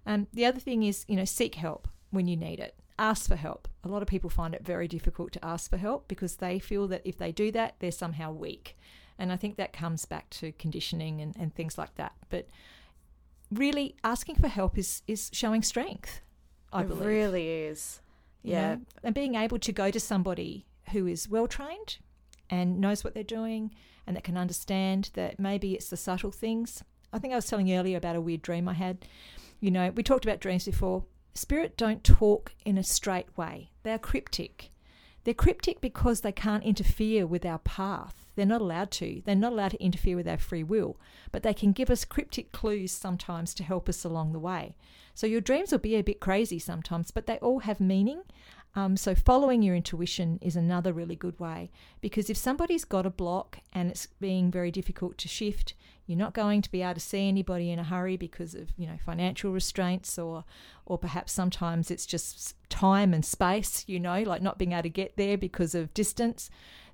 Um, 0.09 0.27
the 0.33 0.45
other 0.45 0.59
thing 0.59 0.83
is, 0.83 1.05
you 1.07 1.15
know, 1.15 1.25
seek 1.25 1.55
help 1.55 1.87
when 2.11 2.27
you 2.27 2.37
need 2.37 2.59
it 2.59 2.75
ask 2.99 3.29
for 3.29 3.37
help. 3.37 3.69
A 3.85 3.89
lot 3.89 4.03
of 4.03 4.09
people 4.09 4.29
find 4.29 4.55
it 4.55 4.65
very 4.65 4.89
difficult 4.89 5.33
to 5.33 5.45
ask 5.45 5.71
for 5.71 5.77
help 5.77 6.09
because 6.09 6.37
they 6.37 6.59
feel 6.59 6.89
that 6.89 7.03
if 7.05 7.17
they 7.17 7.33
do 7.33 7.51
that, 7.53 7.77
they're 7.79 7.93
somehow 7.93 8.33
weak. 8.33 8.77
And 9.19 9.33
I 9.33 9.37
think 9.37 9.57
that 9.57 9.73
comes 9.73 10.05
back 10.05 10.29
to 10.31 10.53
conditioning 10.53 11.21
and, 11.21 11.35
and 11.39 11.55
things 11.55 11.79
like 11.79 11.95
that. 11.97 12.13
But 12.29 12.49
really, 13.51 13.97
asking 14.05 14.37
for 14.37 14.49
help 14.49 14.77
is, 14.77 15.03
is 15.07 15.31
showing 15.33 15.63
strength, 15.63 16.21
I 16.73 16.83
it 16.83 16.89
believe. 16.89 17.07
really 17.07 17.49
is. 17.49 18.01
Yeah. 18.43 18.75
know? 18.75 18.81
And 19.05 19.15
being 19.15 19.35
able 19.35 19.59
to 19.59 19.73
go 19.73 19.91
to 19.91 20.01
somebody 20.01 20.67
who 20.93 21.07
is 21.07 21.29
well 21.29 21.47
trained 21.47 21.99
and 22.51 22.81
knows 22.81 23.05
what 23.05 23.15
they're 23.15 23.23
doing 23.23 23.75
and 24.07 24.17
that 24.17 24.25
can 24.25 24.39
understand 24.39 25.11
that 25.15 25.39
maybe 25.39 25.75
it's 25.75 25.91
the 25.91 25.97
subtle 25.97 26.31
things. 26.31 26.83
I 27.13 27.19
think 27.19 27.33
I 27.33 27.37
was 27.37 27.47
telling 27.47 27.67
you 27.67 27.79
earlier 27.79 27.97
about 27.97 28.17
a 28.17 28.21
weird 28.21 28.43
dream 28.43 28.69
I 28.69 28.75
had. 28.75 29.05
You 29.61 29.71
know, 29.71 29.91
we 29.91 30.03
talked 30.03 30.25
about 30.25 30.41
dreams 30.41 30.65
before. 30.65 31.05
Spirit 31.35 31.77
don't 31.77 32.05
talk 32.05 32.53
in 32.65 32.79
a 32.79 32.85
straight 32.85 33.37
way. 33.37 33.71
They're 33.83 33.99
cryptic. 33.99 34.71
They're 35.25 35.35
cryptic 35.35 35.81
because 35.81 36.21
they 36.21 36.33
can't 36.33 36.65
interfere 36.65 37.27
with 37.27 37.45
our 37.45 37.59
path. 37.59 38.15
They're 38.35 38.47
not 38.47 38.61
allowed 38.61 38.93
to. 38.93 39.21
They're 39.27 39.35
not 39.35 39.53
allowed 39.53 39.73
to 39.73 39.83
interfere 39.83 40.17
with 40.17 40.29
our 40.29 40.39
free 40.39 40.63
will, 40.63 40.97
but 41.33 41.43
they 41.43 41.55
can 41.55 41.73
give 41.73 41.91
us 41.91 42.05
cryptic 42.05 42.53
clues 42.53 42.93
sometimes 42.93 43.53
to 43.55 43.65
help 43.65 43.89
us 43.89 44.05
along 44.05 44.33
the 44.33 44.39
way. 44.39 44.77
So 45.15 45.27
your 45.27 45.41
dreams 45.41 45.73
will 45.73 45.81
be 45.81 45.97
a 45.97 46.03
bit 46.03 46.21
crazy 46.21 46.61
sometimes, 46.61 47.11
but 47.11 47.27
they 47.27 47.39
all 47.39 47.61
have 47.61 47.81
meaning. 47.81 48.23
Um, 48.77 48.97
so 48.97 49.17
following 49.17 49.63
your 49.63 49.75
intuition 49.75 50.39
is 50.41 50.55
another 50.55 50.93
really 50.93 51.17
good 51.17 51.39
way 51.41 51.71
because 52.01 52.31
if 52.31 52.37
somebody's 52.37 52.85
got 52.85 53.07
a 53.07 53.11
block 53.11 53.59
and 53.73 53.91
it's 53.91 54.07
being 54.21 54.53
very 54.53 54.71
difficult 54.71 55.19
to 55.19 55.29
shift, 55.29 55.75
you're 56.09 56.19
not 56.19 56.35
going 56.35 56.63
to 56.63 56.71
be 56.71 56.83
able 56.83 56.95
to 56.95 57.01
see 57.01 57.29
anybody 57.29 57.71
in 57.71 57.79
a 57.79 57.85
hurry 57.85 58.17
because 58.17 58.55
of 58.55 58.71
you 58.77 58.87
know 58.87 58.99
financial 59.05 59.53
restraints 59.53 60.19
or 60.19 60.45
or 60.87 60.99
perhaps 60.99 61.33
sometimes 61.33 61.91
it's 61.91 62.07
just 62.07 62.57
time 62.69 63.15
and 63.15 63.25
space. 63.25 63.85
You 63.87 64.01
know, 64.01 64.23
like 64.23 64.43
not 64.43 64.59
being 64.59 64.73
able 64.73 64.83
to 64.83 64.89
get 64.89 65.17
there 65.17 65.39
because 65.39 65.75
of 65.75 65.95
distance 65.95 66.51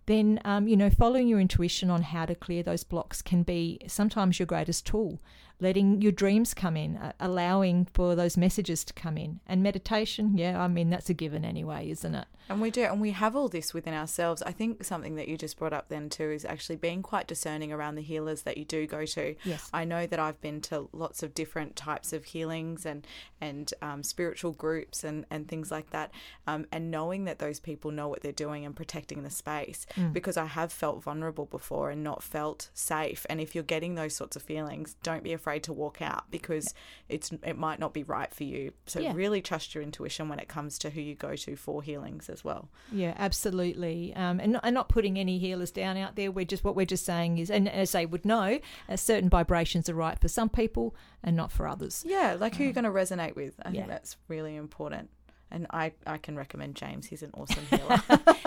then 0.06 0.38
um, 0.44 0.68
you 0.68 0.76
know 0.76 0.90
following 0.90 1.28
your 1.28 1.40
intuition 1.40 1.90
on 1.90 2.02
how 2.02 2.26
to 2.26 2.34
clear 2.34 2.62
those 2.62 2.84
blocks 2.84 3.22
can 3.22 3.42
be 3.42 3.78
sometimes 3.86 4.38
your 4.38 4.46
greatest 4.46 4.86
tool 4.86 5.18
letting 5.60 6.00
your 6.00 6.12
dreams 6.12 6.54
come 6.54 6.76
in 6.76 6.96
uh, 6.96 7.12
allowing 7.20 7.86
for 7.92 8.14
those 8.14 8.36
messages 8.36 8.84
to 8.84 8.92
come 8.92 9.16
in 9.16 9.40
and 9.46 9.62
meditation 9.62 10.36
yeah 10.36 10.62
i 10.62 10.68
mean 10.68 10.90
that's 10.90 11.10
a 11.10 11.14
given 11.14 11.44
anyway 11.44 11.88
isn't 11.90 12.14
it 12.14 12.26
and 12.48 12.60
we 12.60 12.70
do, 12.70 12.82
and 12.82 13.00
we 13.00 13.12
have 13.12 13.34
all 13.34 13.48
this 13.48 13.72
within 13.72 13.94
ourselves. 13.94 14.42
I 14.42 14.52
think 14.52 14.84
something 14.84 15.14
that 15.16 15.28
you 15.28 15.38
just 15.38 15.58
brought 15.58 15.72
up 15.72 15.88
then 15.88 16.10
too 16.10 16.30
is 16.30 16.44
actually 16.44 16.76
being 16.76 17.02
quite 17.02 17.26
discerning 17.26 17.72
around 17.72 17.94
the 17.94 18.02
healers 18.02 18.42
that 18.42 18.58
you 18.58 18.64
do 18.64 18.86
go 18.86 19.06
to. 19.06 19.34
Yes. 19.44 19.70
I 19.72 19.84
know 19.84 20.06
that 20.06 20.18
I've 20.18 20.40
been 20.40 20.60
to 20.62 20.88
lots 20.92 21.22
of 21.22 21.32
different 21.32 21.74
types 21.74 22.12
of 22.12 22.24
healings 22.24 22.84
and 22.84 23.06
and 23.40 23.72
um, 23.80 24.02
spiritual 24.02 24.52
groups 24.52 25.04
and 25.04 25.24
and 25.30 25.48
things 25.48 25.70
like 25.70 25.90
that, 25.90 26.10
um, 26.46 26.66
and 26.70 26.90
knowing 26.90 27.24
that 27.24 27.38
those 27.38 27.60
people 27.60 27.90
know 27.90 28.08
what 28.08 28.22
they're 28.22 28.32
doing 28.32 28.66
and 28.66 28.76
protecting 28.76 29.22
the 29.22 29.30
space 29.30 29.86
mm. 29.94 30.12
because 30.12 30.36
I 30.36 30.46
have 30.46 30.72
felt 30.72 31.02
vulnerable 31.02 31.46
before 31.46 31.90
and 31.90 32.04
not 32.04 32.22
felt 32.22 32.68
safe. 32.74 33.24
And 33.30 33.40
if 33.40 33.54
you're 33.54 33.64
getting 33.64 33.94
those 33.94 34.14
sorts 34.14 34.36
of 34.36 34.42
feelings, 34.42 34.96
don't 35.02 35.22
be 35.22 35.32
afraid 35.32 35.43
to 35.44 35.72
walk 35.72 36.02
out 36.02 36.30
because 36.30 36.74
it's 37.08 37.30
it 37.42 37.56
might 37.56 37.78
not 37.78 37.92
be 37.92 38.02
right 38.02 38.32
for 38.32 38.44
you. 38.44 38.72
So 38.86 39.00
yeah. 39.00 39.12
really 39.14 39.40
trust 39.40 39.74
your 39.74 39.82
intuition 39.82 40.28
when 40.28 40.38
it 40.38 40.48
comes 40.48 40.78
to 40.80 40.90
who 40.90 41.00
you 41.00 41.14
go 41.14 41.36
to 41.36 41.56
for 41.56 41.82
healings 41.82 42.28
as 42.28 42.44
well. 42.44 42.68
Yeah, 42.90 43.14
absolutely. 43.16 44.14
Um, 44.14 44.40
and, 44.40 44.58
and 44.62 44.74
not 44.74 44.88
putting 44.88 45.18
any 45.18 45.38
healers 45.38 45.70
down 45.70 45.96
out 45.96 46.16
there. 46.16 46.30
We're 46.30 46.44
just 46.44 46.64
what 46.64 46.76
we're 46.76 46.86
just 46.86 47.04
saying 47.04 47.38
is, 47.38 47.50
and 47.50 47.68
as 47.68 47.92
they 47.92 48.06
would 48.06 48.24
know, 48.24 48.58
uh, 48.88 48.96
certain 48.96 49.28
vibrations 49.28 49.88
are 49.88 49.94
right 49.94 50.18
for 50.18 50.28
some 50.28 50.48
people 50.48 50.94
and 51.22 51.36
not 51.36 51.52
for 51.52 51.68
others. 51.68 52.04
Yeah, 52.06 52.36
like 52.38 52.54
who 52.54 52.64
um, 52.64 52.66
you're 52.66 52.74
going 52.74 52.84
to 52.84 52.90
resonate 52.90 53.36
with. 53.36 53.54
I 53.64 53.70
yeah. 53.70 53.80
think 53.80 53.88
that's 53.88 54.16
really 54.28 54.56
important. 54.56 55.10
And 55.50 55.68
I, 55.70 55.92
I 56.04 56.18
can 56.18 56.36
recommend 56.36 56.74
James. 56.74 57.06
He's 57.06 57.22
an 57.22 57.30
awesome 57.34 57.64
healer. 57.70 58.02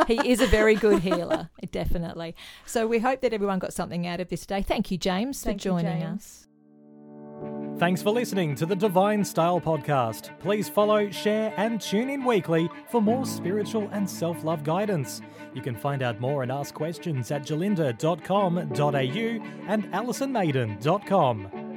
he 0.07 0.29
is 0.29 0.41
a 0.41 0.47
very 0.47 0.75
good 0.75 0.99
healer, 0.99 1.49
definitely. 1.71 2.35
So 2.65 2.85
we 2.85 2.99
hope 2.99 3.21
that 3.21 3.31
everyone 3.31 3.59
got 3.59 3.73
something 3.73 4.05
out 4.05 4.19
of 4.19 4.27
this 4.27 4.41
today. 4.41 4.61
Thank 4.61 4.91
you, 4.91 4.97
James, 4.97 5.41
Thank 5.41 5.59
for 5.59 5.63
joining 5.63 5.99
you, 5.99 6.03
James. 6.07 6.21
us. 6.21 6.47
Thanks 7.77 8.01
for 8.01 8.09
listening 8.09 8.55
to 8.55 8.65
the 8.65 8.75
Divine 8.75 9.23
Style 9.23 9.61
Podcast. 9.61 10.31
Please 10.39 10.67
follow, 10.67 11.11
share, 11.11 11.53
and 11.57 11.79
tune 11.79 12.09
in 12.09 12.25
weekly 12.25 12.67
for 12.89 13.03
more 13.03 13.23
spiritual 13.23 13.87
and 13.91 14.09
self 14.09 14.43
love 14.43 14.63
guidance. 14.63 15.21
You 15.53 15.61
can 15.61 15.75
find 15.75 16.01
out 16.01 16.19
more 16.19 16.41
and 16.41 16.51
ask 16.51 16.73
questions 16.73 17.29
at 17.29 17.43
gerlinda.com.au 17.43 18.63
and 19.67 19.83
alisonmaiden.com. 19.93 21.76